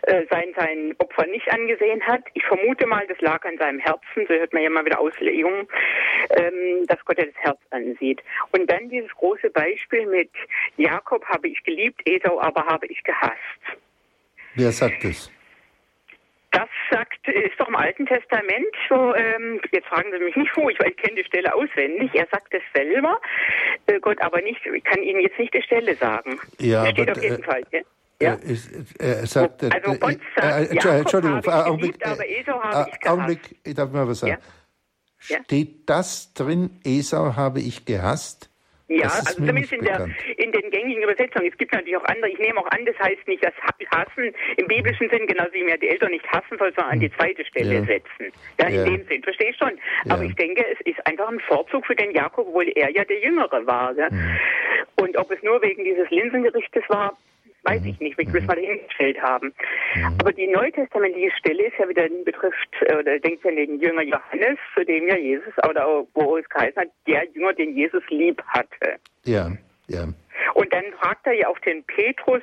[0.03, 2.23] äh, sein, sein Opfer nicht angesehen hat.
[2.33, 5.67] Ich vermute mal, das lag an seinem Herzen, so hört man ja mal wieder Auslegungen,
[6.31, 8.21] ähm, dass Gott ja das Herz ansieht.
[8.51, 10.31] Und dann dieses große Beispiel mit
[10.77, 13.35] Jakob habe ich geliebt, Esau aber habe ich gehasst.
[14.55, 15.31] Wer sagt das?
[16.55, 20.69] Das sagt, ist doch im Alten Testament so, ähm, jetzt fragen Sie mich nicht wo,
[20.69, 23.19] ich, ich kenne die Stelle auswendig, er sagt es selber,
[23.87, 26.39] äh, Gott aber nicht, ich kann Ihnen jetzt nicht die Stelle sagen.
[26.59, 27.63] Ja, das steht aber, auf jeden äh, Fall.
[27.71, 27.81] Ja?
[28.21, 28.37] Ja?
[28.99, 32.89] Er sagt, also Gott sagt, äh, äh, Entschuldigung, Jakob habe Augenblick, geliebt, aber Esau habe
[32.89, 33.09] ich.
[33.09, 34.37] Augenblick, ich darf mal was sagen.
[35.27, 35.39] Ja?
[35.43, 38.49] Steht das drin, Esau habe ich gehasst?
[38.87, 40.07] Ja, also zumindest in, der,
[40.37, 41.49] in, den gängigen Übersetzungen.
[41.51, 42.29] Es gibt natürlich auch andere.
[42.29, 43.53] Ich nehme auch an, das heißt nicht das
[43.91, 47.09] Hassen im biblischen Sinn, genauso wie man die Eltern nicht hassen soll, sondern an die
[47.09, 47.15] hm.
[47.17, 47.83] zweite Stelle ja.
[47.83, 48.31] setzen.
[48.59, 48.83] Ja, in ja.
[48.83, 49.23] dem Sinn.
[49.23, 49.71] Verstehe ich schon.
[50.05, 50.13] Ja.
[50.13, 53.19] Aber ich denke, es ist einfach ein Vorzug für den Jakob, obwohl er ja der
[53.19, 53.95] Jüngere war.
[53.95, 54.09] Ja?
[54.11, 54.37] Mhm.
[54.97, 57.17] Und ob es nur wegen dieses Linsengerichtes war,
[57.65, 59.53] weiß ich nicht, ich will es mal hingestellt haben.
[60.19, 64.57] Aber die neutestamentliche Stelle ist ja wieder betrifft, oder denkt ja an den Jünger Johannes,
[64.73, 68.41] zu dem ja Jesus, oder auch, wo es geheißen hat, der Jünger, den Jesus lieb
[68.47, 68.97] hatte.
[69.25, 69.51] Ja,
[69.87, 70.07] ja.
[70.53, 72.41] Und dann fragt er ja auch den Petrus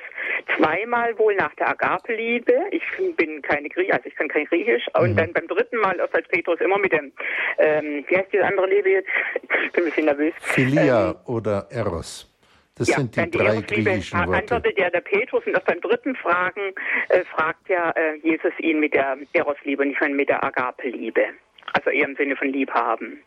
[0.57, 2.53] zweimal wohl nach der Agape-Liebe.
[2.71, 2.83] Ich
[3.15, 4.87] bin keine Grieche, also ich kann kein Griechisch.
[4.93, 5.17] Und mhm.
[5.17, 7.11] dann beim dritten Mal als Petrus immer mit dem,
[7.59, 9.09] ähm, wie heißt diese andere Liebe jetzt?
[9.41, 10.33] Ich bin ein bisschen nervös.
[10.41, 12.32] Philia ähm, oder Eros.
[12.75, 14.33] Das ja, sind die drei griechischen Worte.
[14.33, 16.73] Antwortet ja der Petrus und auf beim dritten Fragen
[17.09, 21.25] äh, fragt ja äh, Jesus ihn mit der Eros-Liebe, nicht mit der Agape-Liebe.
[21.73, 23.21] Also eher im Sinne von Liebhaben.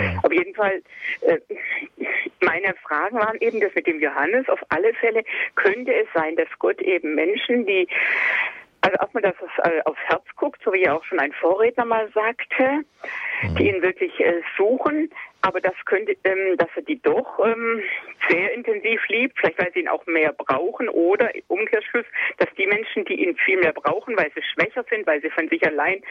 [0.00, 0.20] Ja.
[0.22, 0.82] Auf jeden Fall,
[1.22, 1.38] äh,
[2.40, 4.48] meine Fragen waren eben das mit dem Johannes.
[4.48, 5.24] Auf alle Fälle
[5.54, 7.88] könnte es sein, dass Gott eben Menschen, die
[8.82, 9.34] also ob man das
[9.64, 12.82] äh, aufs Herz guckt, so wie ja auch schon ein Vorredner mal sagte,
[13.42, 13.54] mhm.
[13.56, 15.10] die ihn wirklich äh, suchen,
[15.42, 17.82] aber das könnte, ähm, dass er die doch ähm,
[18.28, 22.06] sehr intensiv liebt, vielleicht weil sie ihn auch mehr brauchen oder Umkehrschluss,
[22.38, 25.48] dass die Menschen, die ihn viel mehr brauchen, weil sie schwächer sind, weil sie von
[25.48, 26.02] sich allein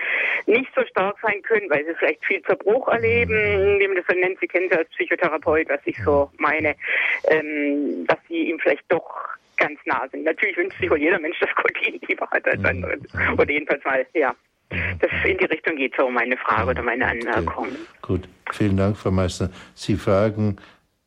[0.46, 4.40] nicht so stark sein können, weil sie vielleicht viel Zerbruch erleben, man das so nennt,
[4.40, 6.76] Sie kennen sie als Psychotherapeut, was ich so meine,
[7.30, 10.24] ähm, dass sie ihm vielleicht doch ganz nah sind.
[10.24, 12.98] Natürlich wünscht sich wohl jeder Mensch, dass Gott ihn lieber hat als andere.
[13.38, 14.34] Oder jedenfalls mal, ja.
[14.70, 17.68] Das in die Richtung geht so meine Frage oder meine Anmerkung.
[17.68, 17.78] Okay.
[18.02, 19.50] Gut, vielen Dank, Frau Meister.
[19.74, 20.58] Sie fragen,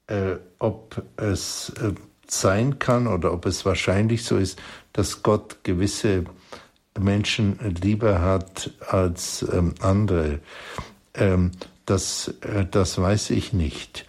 [0.09, 1.93] äh, ob es äh,
[2.27, 4.61] sein kann oder ob es wahrscheinlich so ist,
[4.93, 6.25] dass Gott gewisse
[6.99, 10.41] Menschen lieber hat als ähm, andere.
[11.15, 11.53] Ähm,
[11.87, 14.07] das, äh, das weiß ich nicht.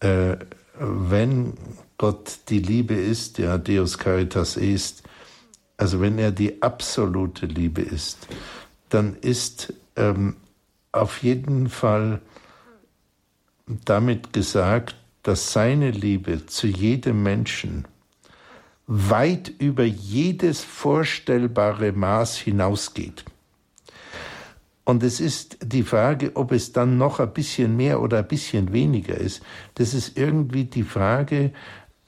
[0.00, 0.36] Äh,
[0.78, 1.54] wenn
[1.98, 5.02] Gott die Liebe ist, ja, Deus Caritas ist,
[5.76, 8.28] also wenn er die absolute Liebe ist,
[8.90, 10.36] dann ist ähm,
[10.92, 12.20] auf jeden Fall
[13.84, 17.86] damit gesagt, dass seine Liebe zu jedem Menschen
[18.86, 23.24] weit über jedes vorstellbare Maß hinausgeht.
[24.84, 28.72] Und es ist die Frage, ob es dann noch ein bisschen mehr oder ein bisschen
[28.72, 29.42] weniger ist.
[29.76, 31.52] Das ist irgendwie die Frage,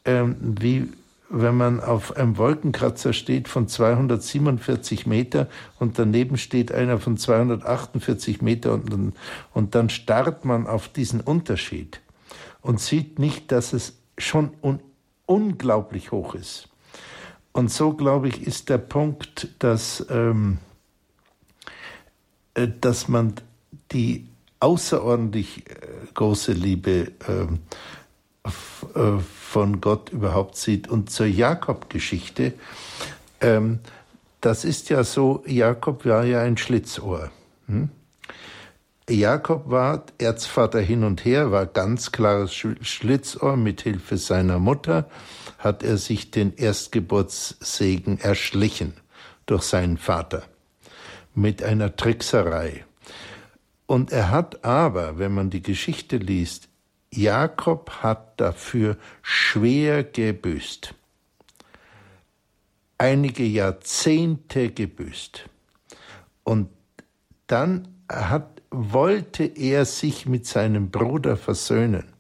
[0.05, 0.89] ähm, wie
[1.33, 8.43] wenn man auf einem Wolkenkratzer steht von 247 Meter und daneben steht einer von 248
[8.43, 9.13] Meter und, dann,
[9.55, 12.03] und dann starrt man auf diesen Unterschied
[12.61, 14.81] und sieht nicht, dass es schon un
[15.25, 16.69] unglaublich hoch ist.
[17.53, 20.59] Und so, glaube ich, ist der Punkt, dass, ähm,
[22.53, 23.35] äh, dass man
[23.93, 24.29] die
[24.61, 25.75] außerordentlich äh,
[26.13, 27.61] große Liebe ähm,
[28.95, 29.19] äh,
[29.53, 30.89] von Gott überhaupt sieht.
[30.89, 32.55] Und zur Jakob-Geschichte,
[33.43, 33.81] ähm,
[34.41, 37.31] das ist ja so, Jakob war ja ein Schlitzohr.
[37.67, 37.91] Hm?
[39.11, 43.59] Jakob war Erzvater hin und her, war ganz klares Schlitzohr.
[43.59, 45.07] Mit Hilfe seiner Mutter
[45.59, 48.95] hat er sich den Erstgeburtssegen erschlichen
[49.45, 50.45] durch seinen Vater
[51.35, 52.87] mit einer Trickserei.
[53.87, 56.69] Und er hat aber, wenn man die Geschichte liest,
[57.13, 60.95] Jakob hat dafür schwer gebüßt.
[63.03, 65.49] einige Jahrzehnte gebüßt.
[66.45, 66.69] Und
[67.49, 72.12] dann hat, wollte er sich mit seinem Bruder versöhnen.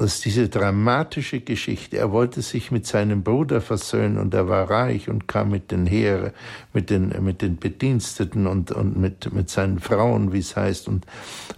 [0.00, 1.98] Ist diese dramatische Geschichte.
[1.98, 5.84] Er wollte sich mit seinem Bruder versöhnen und er war reich und kam mit den
[5.84, 6.32] Heere,
[6.72, 11.06] mit den, mit den Bediensteten und, und mit, mit seinen Frauen, wie es heißt, und,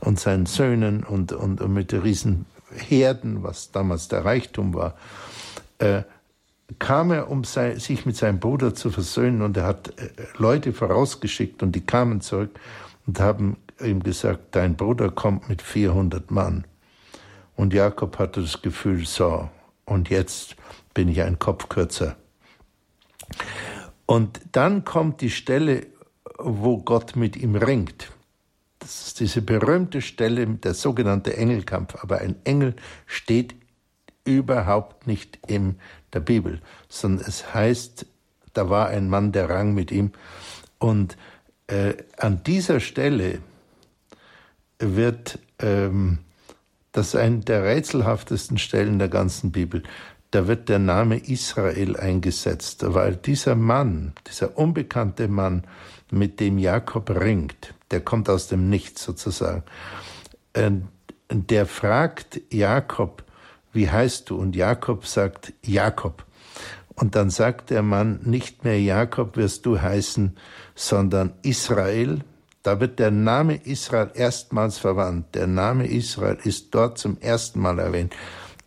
[0.00, 4.96] und seinen Söhnen und, und, und mit den Riesenherden, was damals der Reichtum war.
[5.78, 6.02] Äh,
[6.80, 10.72] kam er, um sei, sich mit seinem Bruder zu versöhnen und er hat äh, Leute
[10.72, 12.58] vorausgeschickt und die kamen zurück
[13.06, 16.64] und haben ihm gesagt, dein Bruder kommt mit 400 Mann.
[17.62, 19.48] Und Jakob hatte das Gefühl, so,
[19.84, 20.56] und jetzt
[20.94, 22.16] bin ich ein Kopf kürzer.
[24.04, 25.86] Und dann kommt die Stelle,
[26.38, 28.10] wo Gott mit ihm ringt.
[28.80, 32.02] Das ist diese berühmte Stelle, der sogenannte Engelkampf.
[32.02, 32.74] Aber ein Engel
[33.06, 33.54] steht
[34.24, 35.76] überhaupt nicht in
[36.12, 38.06] der Bibel, sondern es heißt,
[38.54, 40.10] da war ein Mann, der rang mit ihm.
[40.80, 41.16] Und
[41.68, 43.38] äh, an dieser Stelle
[44.80, 46.18] wird ähm,
[46.92, 49.82] das ist eine der rätselhaftesten Stellen der ganzen Bibel.
[50.30, 55.64] Da wird der Name Israel eingesetzt, weil dieser Mann, dieser unbekannte Mann,
[56.10, 59.64] mit dem Jakob ringt, der kommt aus dem Nichts sozusagen,
[60.54, 63.24] der fragt Jakob,
[63.72, 64.36] wie heißt du?
[64.36, 66.26] Und Jakob sagt Jakob.
[66.94, 70.36] Und dann sagt der Mann, nicht mehr Jakob wirst du heißen,
[70.74, 72.20] sondern Israel,
[72.62, 75.34] da wird der Name Israel erstmals verwandt.
[75.34, 78.14] Der Name Israel ist dort zum ersten Mal erwähnt.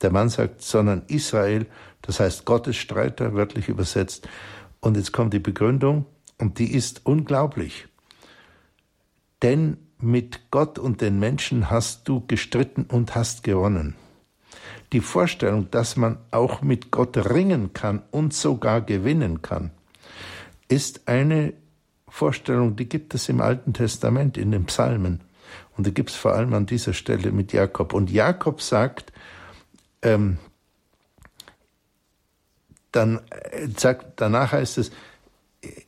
[0.01, 1.65] Der Mann sagt, sondern Israel,
[2.01, 4.27] das heißt Gottesstreiter, wörtlich übersetzt.
[4.81, 6.05] Und jetzt kommt die Begründung,
[6.37, 7.87] und die ist unglaublich.
[9.41, 13.95] Denn mit Gott und den Menschen hast du gestritten und hast gewonnen.
[14.91, 19.71] Die Vorstellung, dass man auch mit Gott ringen kann und sogar gewinnen kann,
[20.67, 21.53] ist eine
[22.15, 25.19] Vorstellung, die gibt es im Alten Testament, in den Psalmen.
[25.75, 27.91] Und die gibt es vor allem an dieser Stelle mit Jakob.
[27.91, 29.11] Und Jakob sagt,
[30.01, 30.37] ähm,
[32.93, 34.91] dann äh, sagt, danach heißt es,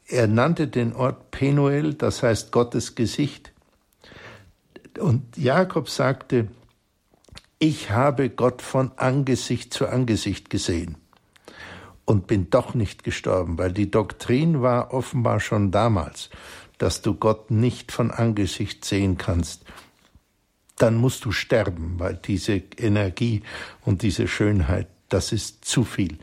[0.06, 3.54] er nannte den Ort Penuel, das heißt Gottes Gesicht.
[5.00, 6.50] Und Jakob sagte,
[7.58, 10.98] ich habe Gott von Angesicht zu Angesicht gesehen
[12.08, 16.30] und bin doch nicht gestorben, weil die Doktrin war offenbar schon damals,
[16.78, 19.66] dass du Gott nicht von Angesicht sehen kannst.
[20.78, 23.44] Dann musst du sterben, weil diese Energie
[23.84, 26.18] und diese Schönheit, das ist zu viel.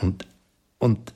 [0.00, 0.26] Und,
[0.78, 1.12] und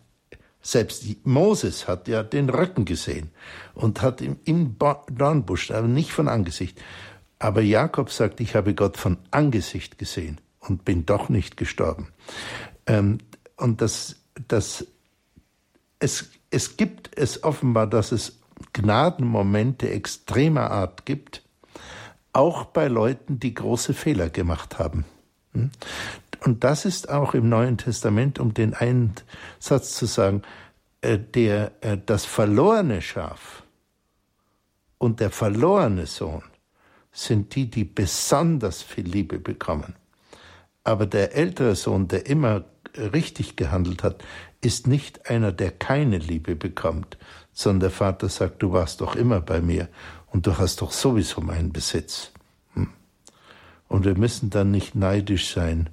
[0.61, 3.31] selbst Moses hat ja den Rücken gesehen
[3.75, 6.79] und hat im, im Dornbusch, aber nicht von Angesicht.
[7.39, 12.09] Aber Jakob sagt, ich habe Gott von Angesicht gesehen und bin doch nicht gestorben.
[12.87, 13.17] Ähm,
[13.61, 14.17] und das,
[14.49, 14.87] das,
[15.99, 18.41] es, es gibt es offenbar, dass es
[18.73, 21.43] Gnadenmomente extremer Art gibt,
[22.33, 25.05] auch bei Leuten, die große Fehler gemacht haben.
[25.53, 25.71] Hm?
[26.45, 29.15] Und das ist auch im Neuen Testament, um den einen
[29.59, 30.43] Satz zu sagen,
[31.03, 33.63] äh, der, äh, das verlorene Schaf
[34.99, 36.43] und der verlorene Sohn
[37.13, 39.97] sind die, die besonders viel Liebe bekommen.
[40.85, 42.65] Aber der ältere Sohn, der immer
[42.97, 44.23] richtig gehandelt hat,
[44.61, 47.17] ist nicht einer, der keine Liebe bekommt,
[47.53, 49.89] sondern der Vater sagt, du warst doch immer bei mir
[50.31, 52.33] und du hast doch sowieso meinen Besitz.
[52.75, 52.89] Hm.
[53.89, 55.91] Und wir müssen dann nicht neidisch sein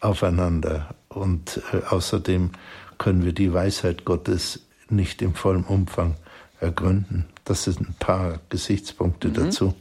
[0.00, 0.94] aufeinander.
[1.08, 2.50] Und äh, außerdem
[2.98, 6.16] können wir die Weisheit Gottes nicht im vollen Umfang
[6.60, 7.26] ergründen.
[7.44, 9.34] Das sind ein paar Gesichtspunkte mhm.
[9.34, 9.74] dazu.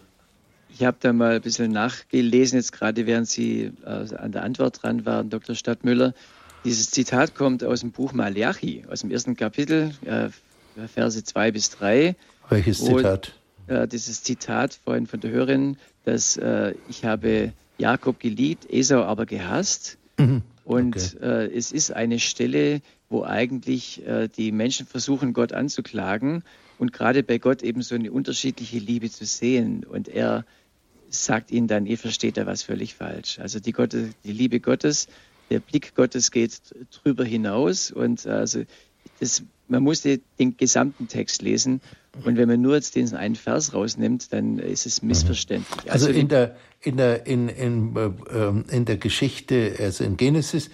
[0.69, 4.81] Ich habe da mal ein bisschen nachgelesen, jetzt gerade während Sie äh, an der Antwort
[4.81, 5.55] dran waren, Dr.
[5.55, 6.13] Stadtmüller.
[6.69, 10.29] Dieses Zitat kommt aus dem Buch Malachi, aus dem ersten Kapitel, äh,
[10.87, 12.15] Verse 2 bis 3.
[12.47, 13.33] Welches Zitat?
[13.65, 19.25] Äh, dieses Zitat vorhin von der Hörerin, dass äh, ich habe Jakob geliebt, Esau aber
[19.25, 19.97] gehasst.
[20.19, 20.43] Mhm.
[20.63, 21.47] Und okay.
[21.47, 26.43] Äh, es ist eine Stelle, wo eigentlich äh, die Menschen versuchen, Gott anzuklagen
[26.77, 29.85] und gerade bei Gott eben so eine unterschiedliche Liebe zu sehen.
[29.85, 30.45] Und er
[31.09, 33.39] sagt ihnen dann, ihr versteht da was völlig falsch.
[33.39, 35.07] Also die, Gott, die Liebe Gottes
[35.49, 36.59] der Blick Gottes geht
[36.91, 38.63] drüber hinaus und also
[39.19, 41.81] das, man muss den, den gesamten Text lesen
[42.25, 45.09] und wenn man nur jetzt diesen einen Vers rausnimmt, dann ist es mhm.
[45.09, 45.91] missverständlich.
[45.91, 47.95] Also, also in der in der in, in,
[48.33, 50.69] ähm, in der Geschichte, also in Genesis,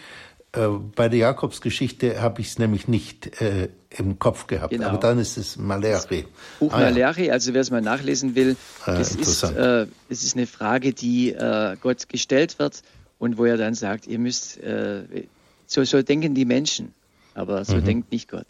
[0.53, 4.71] äh, bei der Jakobsgeschichte habe ich es nämlich nicht äh, im Kopf gehabt.
[4.71, 4.87] Genau.
[4.87, 6.25] Aber dann ist es Malachi.
[6.59, 7.33] Buch ah, Malachi, ja.
[7.33, 11.31] also wer es mal nachlesen will, ah, es, ist, äh, es ist eine Frage, die
[11.31, 12.81] äh, Gott gestellt wird
[13.17, 15.27] und wo er dann sagt, ihr müsst, äh,
[15.65, 16.93] so, so denken die Menschen.
[17.35, 17.83] Aber so mhm.
[17.83, 18.47] denkt nicht Gott.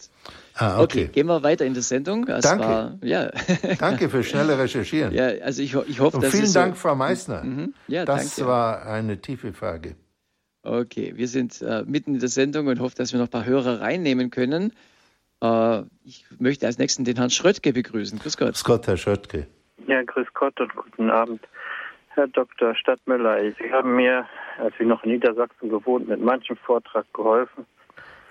[0.53, 1.05] Ah, okay.
[1.05, 1.07] okay.
[1.07, 2.27] gehen wir weiter in der Sendung.
[2.27, 2.63] Das Danke.
[2.63, 3.31] War, ja.
[3.79, 5.11] danke für schnelle Recherchieren.
[5.11, 7.43] Ja, also ich, ich hoffe, Und dass vielen so Dank, Frau Meissner.
[7.43, 7.73] Mhm.
[7.87, 8.47] Ja, das danke.
[8.47, 9.95] war eine tiefe Frage.
[10.61, 13.45] Okay, wir sind äh, mitten in der Sendung und hoffe, dass wir noch ein paar
[13.45, 14.71] Hörer reinnehmen können.
[15.41, 18.19] Äh, ich möchte als nächsten den Herrn Schröttke begrüßen.
[18.19, 18.53] Grüß Gott.
[18.53, 19.47] Grüß Gott, Herr Schröttke.
[19.87, 21.41] Ja, grüß Gott und guten Abend.
[22.15, 22.75] Herr Dr.
[22.75, 24.25] Stadtmüller, Sie haben mir,
[24.57, 27.65] als ich noch in Niedersachsen gewohnt, mit manchem Vortrag geholfen.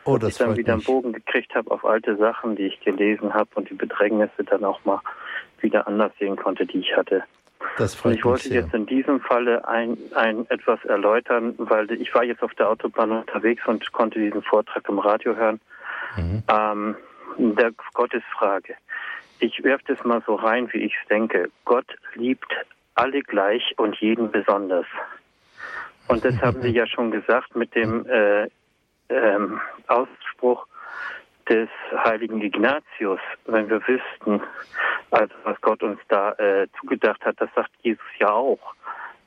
[0.04, 3.32] Oh, das ich dann wieder einen Bogen gekriegt habe auf alte Sachen, die ich gelesen
[3.32, 5.00] habe und die Bedrängnisse dann auch mal
[5.60, 7.24] wieder anders sehen konnte, die ich hatte.
[7.78, 11.90] Das freut und ich wollte mich jetzt in diesem Falle ein, ein etwas erläutern, weil
[11.92, 15.60] ich war jetzt auf der Autobahn unterwegs und konnte diesen Vortrag im Radio hören.
[16.16, 16.42] Mhm.
[16.48, 16.96] Ähm,
[17.38, 18.74] der Gottesfrage.
[19.40, 21.50] Ich werfe das mal so rein, wie ich es denke.
[21.64, 22.54] Gott liebt
[22.94, 24.86] alle gleich und jeden besonders.
[26.08, 28.48] Und das haben Sie ja schon gesagt mit dem äh,
[29.08, 30.66] ähm, Ausspruch
[31.48, 31.68] des
[32.04, 34.42] heiligen Ignatius, wenn wir wüssten,
[35.10, 38.74] also was Gott uns da äh, zugedacht hat, das sagt Jesus ja auch.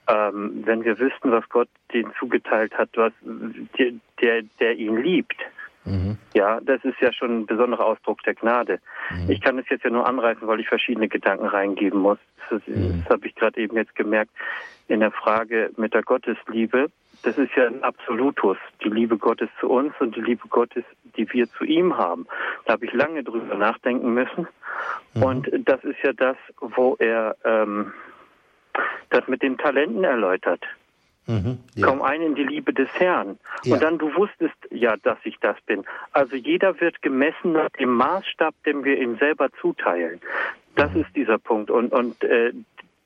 [0.08, 5.36] Ähm, wenn wir wüssten, was Gott den zugeteilt hat, was der, der ihn liebt,
[5.88, 6.18] Mhm.
[6.34, 8.80] Ja, das ist ja schon ein besonderer Ausdruck der Gnade.
[9.12, 9.32] Mhm.
[9.32, 12.20] Ich kann es jetzt ja nur anreißen, weil ich verschiedene Gedanken reingeben muss.
[12.50, 13.04] Das, mhm.
[13.04, 14.32] das habe ich gerade eben jetzt gemerkt
[14.88, 16.88] in der Frage mit der Gottesliebe.
[17.24, 20.84] Das ist ja ein Absolutus, die Liebe Gottes zu uns und die Liebe Gottes,
[21.16, 22.28] die wir zu ihm haben.
[22.66, 24.48] Da habe ich lange drüber nachdenken müssen.
[25.16, 25.24] Mhm.
[25.24, 27.92] Und das ist ja das, wo er ähm,
[29.10, 30.64] das mit den Talenten erläutert.
[31.28, 31.88] Mhm, ja.
[31.88, 33.38] Komm ein in die Liebe des Herrn.
[33.64, 33.74] Ja.
[33.74, 35.84] Und dann du wusstest ja, dass ich das bin.
[36.14, 40.22] Also jeder wird gemessen nach dem Maßstab, den wir ihm selber zuteilen.
[40.76, 41.02] Das mhm.
[41.02, 41.70] ist dieser Punkt.
[41.70, 42.54] Und, und äh,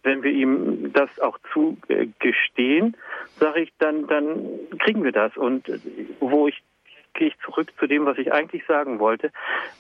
[0.04, 2.96] wenn wir ihm das auch zugestehen,
[3.40, 4.46] sage ich, dann, dann
[4.80, 5.36] kriegen wir das.
[5.36, 5.72] Und
[6.20, 6.62] wo ich
[7.14, 9.32] gehe ich zurück zu dem, was ich eigentlich sagen wollte.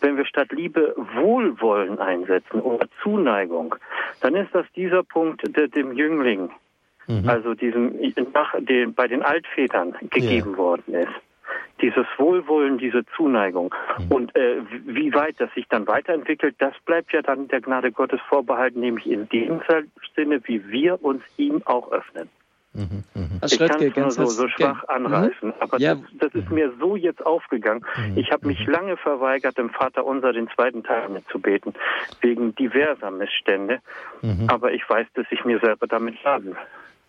[0.02, 3.76] Wenn wir statt Liebe Wohlwollen einsetzen oder Zuneigung,
[4.20, 6.50] dann ist das dieser Punkt der, dem Jüngling
[7.12, 7.30] mhm.
[7.30, 7.94] also diesem
[8.34, 10.58] nach den, bei den Altvätern gegeben ja.
[10.58, 11.14] worden ist.
[11.82, 13.74] Dieses Wohlwollen, diese Zuneigung.
[13.98, 14.12] Mhm.
[14.12, 18.20] Und äh, wie weit das sich dann weiterentwickelt, das bleibt ja dann der Gnade Gottes
[18.30, 19.62] vorbehalten, nämlich in dem
[20.16, 22.30] Sinne, wie wir uns ihm auch öffnen.
[22.74, 23.28] Mhm, mh.
[23.46, 25.54] Ich kann es nur so, so schwach anreißen, mhm.
[25.60, 25.96] aber ja.
[25.96, 27.84] das, das, ist mir so jetzt aufgegangen.
[27.98, 28.18] Mhm.
[28.18, 28.72] Ich habe mich mhm.
[28.72, 31.74] lange verweigert, dem Vater unser den zweiten Teil mitzubeten,
[32.22, 33.80] wegen diverser Missstände.
[34.22, 34.48] Mhm.
[34.48, 36.56] Aber ich weiß, dass ich mir selber damit schaden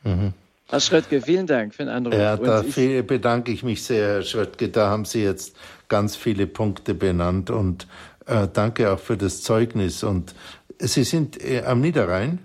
[0.04, 0.32] Mhm.
[0.68, 2.14] Herr Schröttke, vielen Dank für den Anruf.
[2.14, 4.68] Ja, da ich bedanke ich mich sehr, Herr Schröttke.
[4.68, 5.54] Da haben Sie jetzt
[5.88, 7.86] ganz viele Punkte benannt und
[8.26, 10.02] äh, danke auch für das Zeugnis.
[10.02, 10.34] Und
[10.78, 12.38] Sie sind äh, am Niederrhein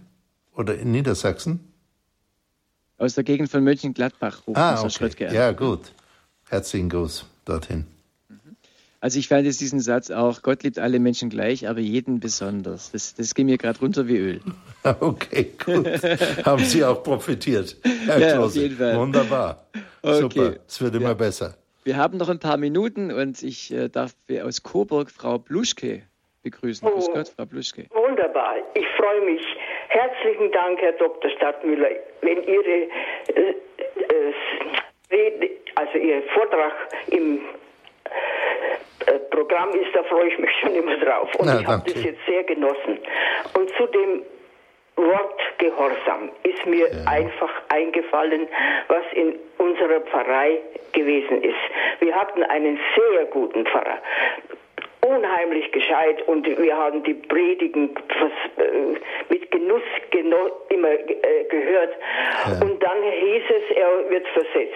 [0.53, 1.71] oder in Niedersachsen?
[2.97, 4.89] Aus der Gegend von Mönchengladbach ruft ah, okay.
[4.89, 5.34] Schröttke an.
[5.34, 5.91] Ja, gut.
[6.49, 7.85] Herzlichen Gruß dorthin.
[8.99, 12.91] Also ich fand jetzt diesen Satz auch, Gott liebt alle Menschen gleich, aber jeden besonders.
[12.91, 14.41] Das, das ging mir gerade runter wie Öl.
[15.02, 15.86] Okay, gut.
[16.45, 17.76] Haben Sie auch profitiert,
[18.06, 18.45] Herr ja, Klose.
[18.45, 18.98] auf jeden Fall.
[18.98, 19.68] Wunderbar.
[20.02, 20.22] Okay.
[20.22, 21.14] Super, es wird immer ja.
[21.14, 21.57] besser.
[21.84, 24.14] Wir haben noch ein paar Minuten und ich äh, darf
[24.44, 26.03] aus Coburg Frau Bluschke
[26.44, 26.88] begrüßen.
[26.88, 27.88] Oh, Grüß Gott, Frau Bluschke.
[27.91, 29.41] Wunderbar, ich freue mich.
[29.90, 31.30] Herzlichen Dank, Herr Dr.
[31.32, 31.90] Stadtmüller,
[32.22, 32.88] wenn Ihre
[33.36, 34.34] äh, äh,
[35.11, 36.74] Rede, also Ihr Vortrag
[37.11, 37.40] im
[39.31, 41.34] Programm ist, da freue ich mich schon immer drauf.
[41.35, 42.99] Und Na, ich habe das jetzt sehr genossen.
[43.53, 44.23] Und zu dem
[44.95, 47.05] Wort Gehorsam ist mir ja.
[47.05, 48.47] einfach eingefallen,
[48.88, 50.59] was in unserer Pfarrei
[50.91, 51.55] gewesen ist.
[51.99, 53.99] Wir hatten einen sehr guten Pfarrer
[55.07, 57.95] unheimlich gescheit und wir haben die Predigen
[58.57, 58.63] äh,
[59.29, 59.81] mit Genuss
[60.69, 61.93] immer äh, gehört.
[62.45, 62.65] Ja.
[62.65, 64.73] Und dann hieß es, er wird versetzt.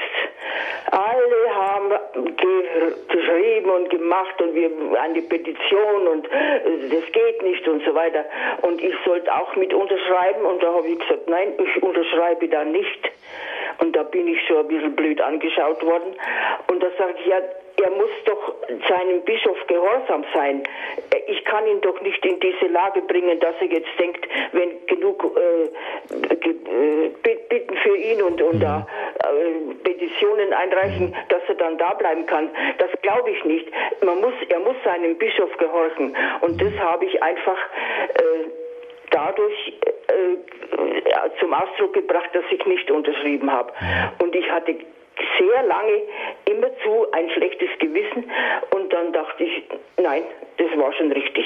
[0.92, 1.90] Alle haben
[2.38, 7.94] ge geschrieben und gemacht und wir eine Petition und äh, das geht nicht und so
[7.94, 8.26] weiter.
[8.62, 12.64] Und ich sollte auch mit unterschreiben und da habe ich gesagt, nein, ich unterschreibe da
[12.64, 13.12] nicht.
[13.80, 16.16] Und da bin ich schon ein bisschen blöd angeschaut worden.
[16.68, 17.40] Und da sage ich, ja,
[17.82, 18.54] er muss doch
[18.88, 20.64] seinem Bischof gehorsam sein.
[21.28, 25.24] Ich kann ihn doch nicht in diese Lage bringen, dass er jetzt denkt, wenn genug
[25.38, 25.64] äh,
[26.14, 28.88] äh bitten für ihn und, und da
[29.24, 32.50] äh, Petitionen einreichen, dass er dann da bleiben kann.
[32.78, 33.68] Das glaube ich nicht.
[34.04, 36.16] Man muss, er muss seinem Bischof gehorchen.
[36.42, 37.58] Und das habe ich einfach
[38.16, 38.50] äh,
[39.12, 39.74] dadurch
[40.08, 43.74] äh, zum Ausdruck gebracht, dass ich nicht unterschrieben habe.
[44.20, 44.76] Und ich hatte
[45.38, 46.02] sehr lange
[46.46, 48.30] immerzu ein schlechtes Gewissen
[48.72, 49.64] und dann dachte ich,
[50.02, 50.24] nein,
[50.58, 51.46] das war schon richtig.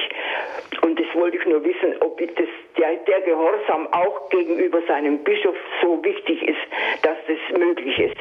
[0.82, 2.48] Und das wollte ich nur wissen, ob das,
[2.78, 6.58] der, der Gehorsam auch gegenüber seinem Bischof so wichtig ist,
[7.02, 8.18] dass das möglich ist.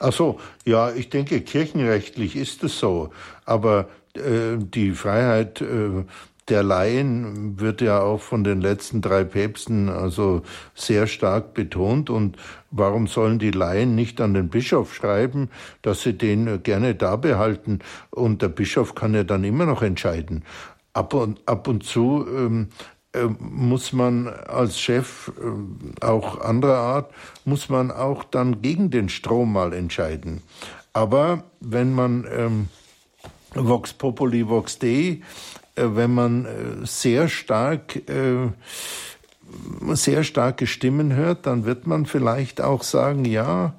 [0.00, 3.10] Ach so, ja, ich denke, kirchenrechtlich ist es so.
[3.44, 6.04] Aber äh, die Freiheit äh,
[6.48, 10.42] der Laien wird ja auch von den letzten drei Päpsten also
[10.74, 12.08] sehr stark betont.
[12.08, 12.36] Und
[12.70, 15.50] warum sollen die Laien nicht an den Bischof schreiben,
[15.82, 17.80] dass sie den gerne da behalten?
[18.10, 20.44] Und der Bischof kann ja dann immer noch entscheiden.
[20.92, 22.68] Ab und, ab und zu ähm,
[23.12, 27.12] äh, muss man als Chef äh, auch anderer Art,
[27.44, 30.42] muss man auch dann gegen den Strom mal entscheiden.
[30.92, 32.68] Aber wenn man ähm,
[33.54, 35.20] Vox Populi, Vox Dei äh,
[35.76, 36.48] wenn man äh,
[36.84, 38.48] sehr stark äh,
[39.92, 43.74] sehr starke Stimmen hört, dann wird man vielleicht auch sagen, ja,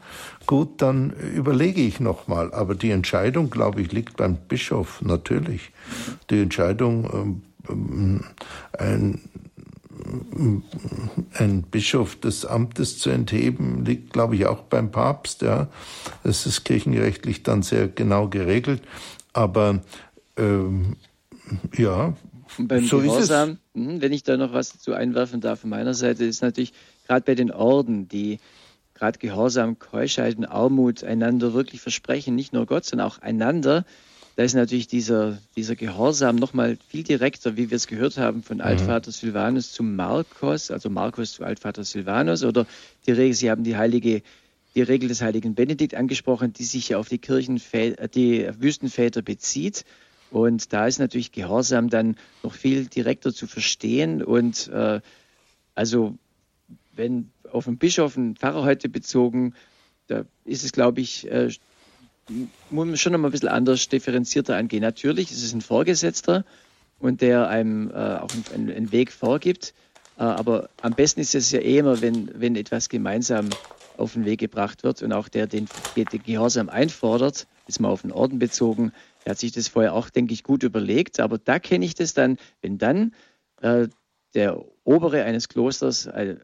[0.46, 2.54] gut, dann überlege ich nochmal.
[2.54, 5.72] Aber die Entscheidung, glaube ich, liegt beim Bischof, natürlich.
[6.30, 8.24] Die Entscheidung, ähm,
[8.78, 9.22] ein,
[11.34, 15.42] ein Bischof des Amtes zu entheben, liegt, glaube ich, auch beim Papst.
[15.42, 15.68] Ja,
[16.24, 18.82] das ist kirchenrechtlich dann sehr genau geregelt.
[19.34, 19.82] Aber
[20.38, 20.96] ähm,
[21.78, 22.16] ja,
[22.58, 25.94] und beim so Gehorsam, hm, wenn ich da noch was dazu einwerfen darf von meiner
[25.94, 26.74] Seite, ist natürlich
[27.06, 28.40] gerade bei den Orden, die
[28.94, 33.86] gerade Gehorsam, Keuschheit und Armut einander wirklich versprechen, nicht nur Gott, sondern auch einander,
[34.38, 38.58] da ist natürlich dieser, dieser Gehorsam nochmal viel direkter, wie wir es gehört haben, von
[38.58, 38.64] mhm.
[38.64, 42.68] Altvater Silvanus zu Markus, also Markus zu Altvater Silvanus, oder
[43.08, 44.22] die Regel, Sie haben die heilige,
[44.76, 49.86] die Regel des heiligen Benedikt angesprochen, die sich ja auf die Kirchenväter, die Wüstenväter bezieht.
[50.32, 54.22] Und da ist natürlich Gehorsam dann noch viel direkter zu verstehen.
[54.24, 55.02] Und äh,
[55.76, 56.18] also
[56.94, 59.54] wenn auf einen Bischof, einen Pfarrer heute bezogen,
[60.08, 61.50] da ist es, glaube ich, äh,
[62.70, 64.82] muss man schon noch mal ein bisschen anders differenzierter angehen.
[64.82, 66.44] Natürlich ist es ein Vorgesetzter
[67.00, 69.74] und der einem äh, auch einen, einen, Weg vorgibt.
[70.18, 73.50] Äh, aber am besten ist es ja eh immer, wenn, wenn etwas gemeinsam
[73.98, 78.02] auf den Weg gebracht wird und auch der den, den Gehorsam einfordert, ist mal auf
[78.02, 78.92] den Orden bezogen,
[79.28, 81.20] er hat sich das vorher auch, denke ich, gut überlegt.
[81.20, 83.14] Aber da kenne ich das dann, wenn dann
[83.62, 83.90] äh,
[84.34, 86.38] der Obere eines Klosters äh,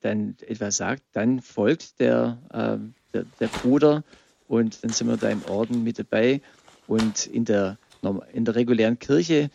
[0.00, 2.78] dann etwas sagt, dann folgt der, äh,
[3.12, 4.02] der, der, Bruder
[4.48, 6.40] und dann sind wir da im Orden mit dabei.
[6.86, 7.76] Und in der,
[8.32, 9.50] in der regulären Kirche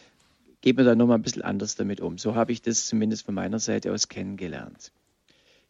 [0.61, 2.19] geht man da nochmal ein bisschen anders damit um.
[2.19, 4.91] So habe ich das zumindest von meiner Seite aus kennengelernt.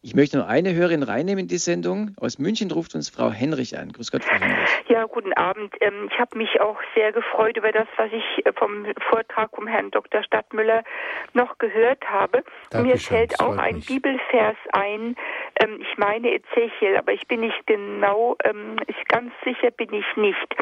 [0.02, 2.12] Ich möchte noch eine Hörerin reinnehmen in die Sendung.
[2.18, 3.92] Aus München ruft uns Frau Henrich an.
[3.92, 4.70] Grüß Gott, Frau Henrich.
[4.88, 5.74] Ja, guten Abend.
[5.82, 9.66] Ähm, ich habe mich auch sehr gefreut über das, was ich äh, vom Vortrag vom
[9.66, 10.22] Herrn Dr.
[10.22, 10.84] Stadtmüller
[11.34, 12.42] noch gehört habe.
[12.70, 13.86] Dankeschön, Mir fällt auch ein mich.
[13.86, 15.16] Bibelvers ein.
[15.60, 18.76] Ähm, ich meine Ezechiel, aber ich bin nicht genau, ähm,
[19.08, 20.56] ganz sicher bin ich nicht.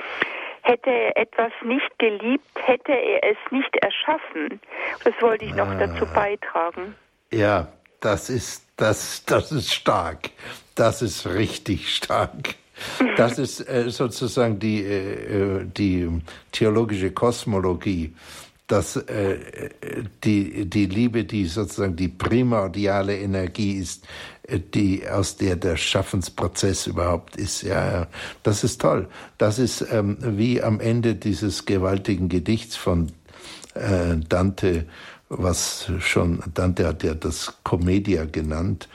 [0.62, 4.60] Hätte er etwas nicht geliebt, hätte er es nicht erschaffen.
[5.04, 5.76] Das wollte ich noch ah.
[5.78, 6.96] dazu beitragen.
[7.30, 7.68] Ja,
[8.00, 10.30] das ist, das, das ist stark.
[10.74, 12.54] Das ist richtig stark.
[13.16, 16.08] Das ist äh, sozusagen die, äh, die
[16.52, 18.14] theologische Kosmologie,
[18.68, 19.38] dass äh,
[20.22, 24.06] die, die Liebe, die sozusagen die primordiale Energie ist,
[24.44, 27.62] äh, die aus der der Schaffensprozess überhaupt ist.
[27.62, 28.06] Ja, ja.
[28.44, 29.08] das ist toll.
[29.38, 33.10] Das ist ähm, wie am Ende dieses gewaltigen Gedichts von
[33.74, 34.86] äh, Dante
[35.28, 38.88] was schon, Dante hat ja das Commedia genannt,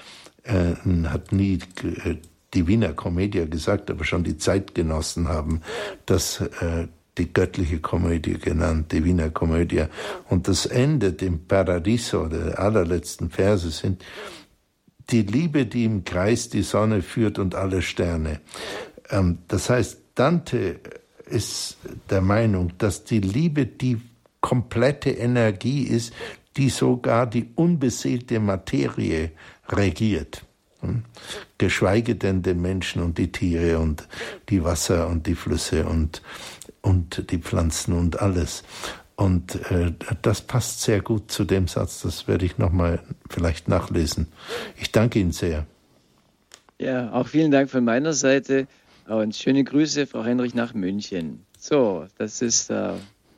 [0.43, 0.73] äh,
[1.05, 2.15] hat nie äh,
[2.53, 5.61] die Wiener Commedia gesagt, aber schon die Zeitgenossen haben
[6.05, 6.87] das äh,
[7.17, 9.85] die göttliche Komödie genannt, die Wiener Komödie.
[10.29, 14.03] Und das endet im Paradiso, der allerletzten Verse sind
[15.09, 18.39] die Liebe, die im Kreis die Sonne führt und alle Sterne.
[19.09, 20.79] Ähm, das heißt, Dante
[21.25, 21.77] ist
[22.09, 24.01] der Meinung, dass die Liebe die
[24.43, 26.13] komplette Energie ist,
[26.57, 29.31] die sogar die unbeseelte Materie
[29.69, 30.45] regiert.
[30.81, 31.03] Hm?
[31.57, 34.07] Geschweige denn den Menschen und die Tiere und
[34.49, 36.21] die Wasser und die Flüsse und,
[36.81, 38.63] und die Pflanzen und alles.
[39.15, 44.27] Und äh, das passt sehr gut zu dem Satz, das werde ich nochmal vielleicht nachlesen.
[44.75, 45.65] Ich danke Ihnen sehr.
[46.79, 48.67] Ja, auch vielen Dank von meiner Seite
[49.07, 51.45] und schöne Grüße, Frau Heinrich, nach München.
[51.57, 52.95] So, das ist äh,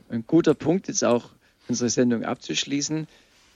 [0.10, 1.30] ein guter Punkt, jetzt auch
[1.68, 3.08] unsere Sendung abzuschließen.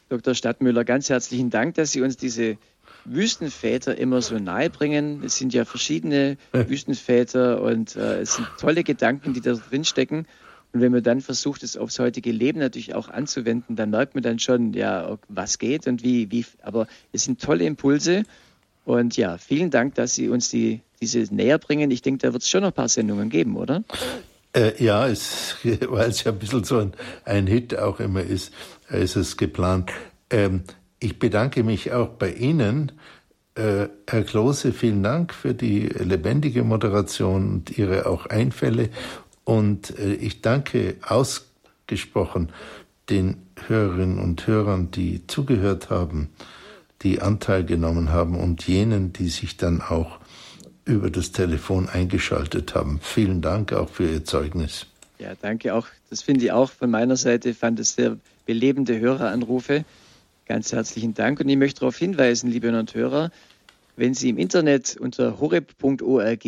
[0.10, 0.34] Dr.
[0.34, 2.58] Stadtmüller, ganz herzlichen Dank, dass Sie uns diese
[3.06, 5.22] Wüstenväter immer so nahe bringen.
[5.24, 10.26] Es sind ja verschiedene Wüstenväter und äh, es sind tolle Gedanken, die da drin stecken.
[10.72, 14.24] Und wenn man dann versucht, es aufs heutige Leben natürlich auch anzuwenden, dann merkt man
[14.24, 16.46] dann schon, ja, was geht und wie, wie.
[16.62, 18.24] Aber es sind tolle Impulse.
[18.86, 21.90] Und ja, vielen Dank, dass Sie uns die, diese näher bringen.
[21.92, 23.84] Ich denke, da wird es schon noch ein paar Sendungen geben, oder?
[24.54, 26.94] Äh, ja, es, weil es ja ein bisschen so ein,
[27.26, 28.54] ein Hit auch immer ist,
[28.90, 29.92] ist es geplant.
[30.30, 30.64] Ähm,
[31.00, 32.92] ich bedanke mich auch bei Ihnen,
[33.56, 38.90] äh, Herr Klose, vielen Dank für die lebendige Moderation und Ihre auch Einfälle.
[39.44, 42.52] Und äh, ich danke ausgesprochen
[43.10, 46.30] den Hörerinnen und Hörern, die zugehört haben,
[47.02, 50.19] die Anteil genommen haben und jenen, die sich dann auch
[50.90, 53.00] über das Telefon eingeschaltet haben.
[53.02, 54.88] Vielen Dank auch für Ihr Zeugnis.
[55.20, 55.88] Ja, danke auch.
[56.10, 59.86] Das finde ich auch von meiner Seite, fand es sehr belebende Höreranrufe.
[60.46, 61.40] Ganz herzlichen Dank.
[61.40, 63.32] Und ich möchte darauf hinweisen, liebe Hörer und Hörer,
[63.96, 66.46] wenn Sie im Internet unter horeb.org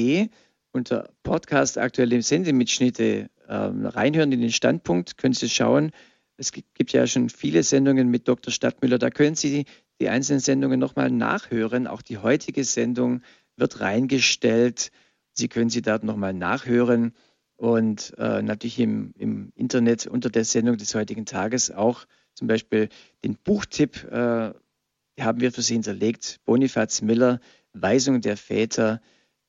[0.71, 5.91] unter Podcast aktuelle Sendemitschnitte ähm, reinhören in den Standpunkt, können Sie schauen.
[6.37, 8.51] Es gibt ja schon viele Sendungen mit Dr.
[8.51, 8.97] Stadtmüller.
[8.97, 9.65] Da können Sie
[9.99, 11.85] die einzelnen Sendungen nochmal nachhören.
[11.85, 13.21] Auch die heutige Sendung
[13.57, 14.91] wird reingestellt.
[15.33, 17.13] Sie können sie dort nochmal nachhören
[17.55, 22.89] und äh, natürlich im, im, Internet unter der Sendung des heutigen Tages auch zum Beispiel
[23.23, 24.53] den Buchtipp äh,
[25.19, 26.39] haben wir für Sie hinterlegt.
[26.45, 27.39] Bonifaz Miller,
[27.73, 29.01] Weisung der Väter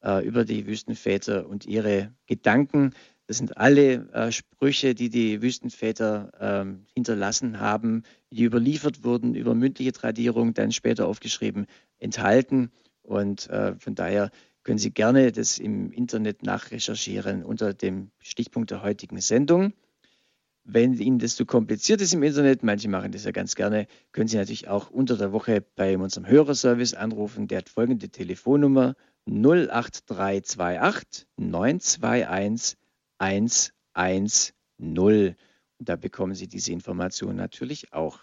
[0.02, 2.92] äh, über die Wüstenväter und ihre Gedanken.
[3.26, 9.54] Das sind alle äh, Sprüche, die die Wüstenväter ähm, hinterlassen haben, die überliefert wurden, über
[9.54, 11.66] mündliche Tradierung, dann später aufgeschrieben,
[11.98, 12.70] enthalten.
[13.02, 14.30] Und äh, von daher
[14.62, 19.72] können Sie gerne das im Internet nachrecherchieren unter dem Stichpunkt der heutigen Sendung.
[20.64, 24.28] Wenn Ihnen das zu kompliziert ist im Internet, manche machen das ja ganz gerne, können
[24.28, 27.48] Sie natürlich auch unter der Woche bei unserem Hörerservice anrufen.
[27.48, 28.94] Der hat folgende Telefonnummer
[29.26, 32.78] 08328 921
[33.18, 34.52] 110.
[34.78, 38.20] Und da bekommen Sie diese Information natürlich auch.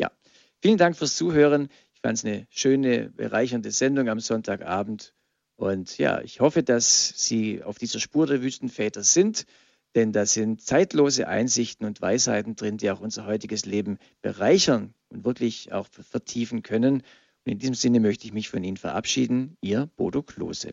[0.00, 0.12] Ja,
[0.60, 1.68] vielen Dank fürs Zuhören.
[2.02, 5.14] Ich fand es eine schöne, bereichernde Sendung am Sonntagabend.
[5.56, 9.46] Und ja, ich hoffe, dass Sie auf dieser Spur der Wüstenväter sind
[9.94, 15.24] denn da sind zeitlose Einsichten und Weisheiten drin, die auch unser heutiges Leben bereichern und
[15.24, 17.02] wirklich auch vertiefen können.
[17.44, 19.56] Und in diesem Sinne möchte ich mich von Ihnen verabschieden.
[19.60, 20.72] Ihr Bodo Klose.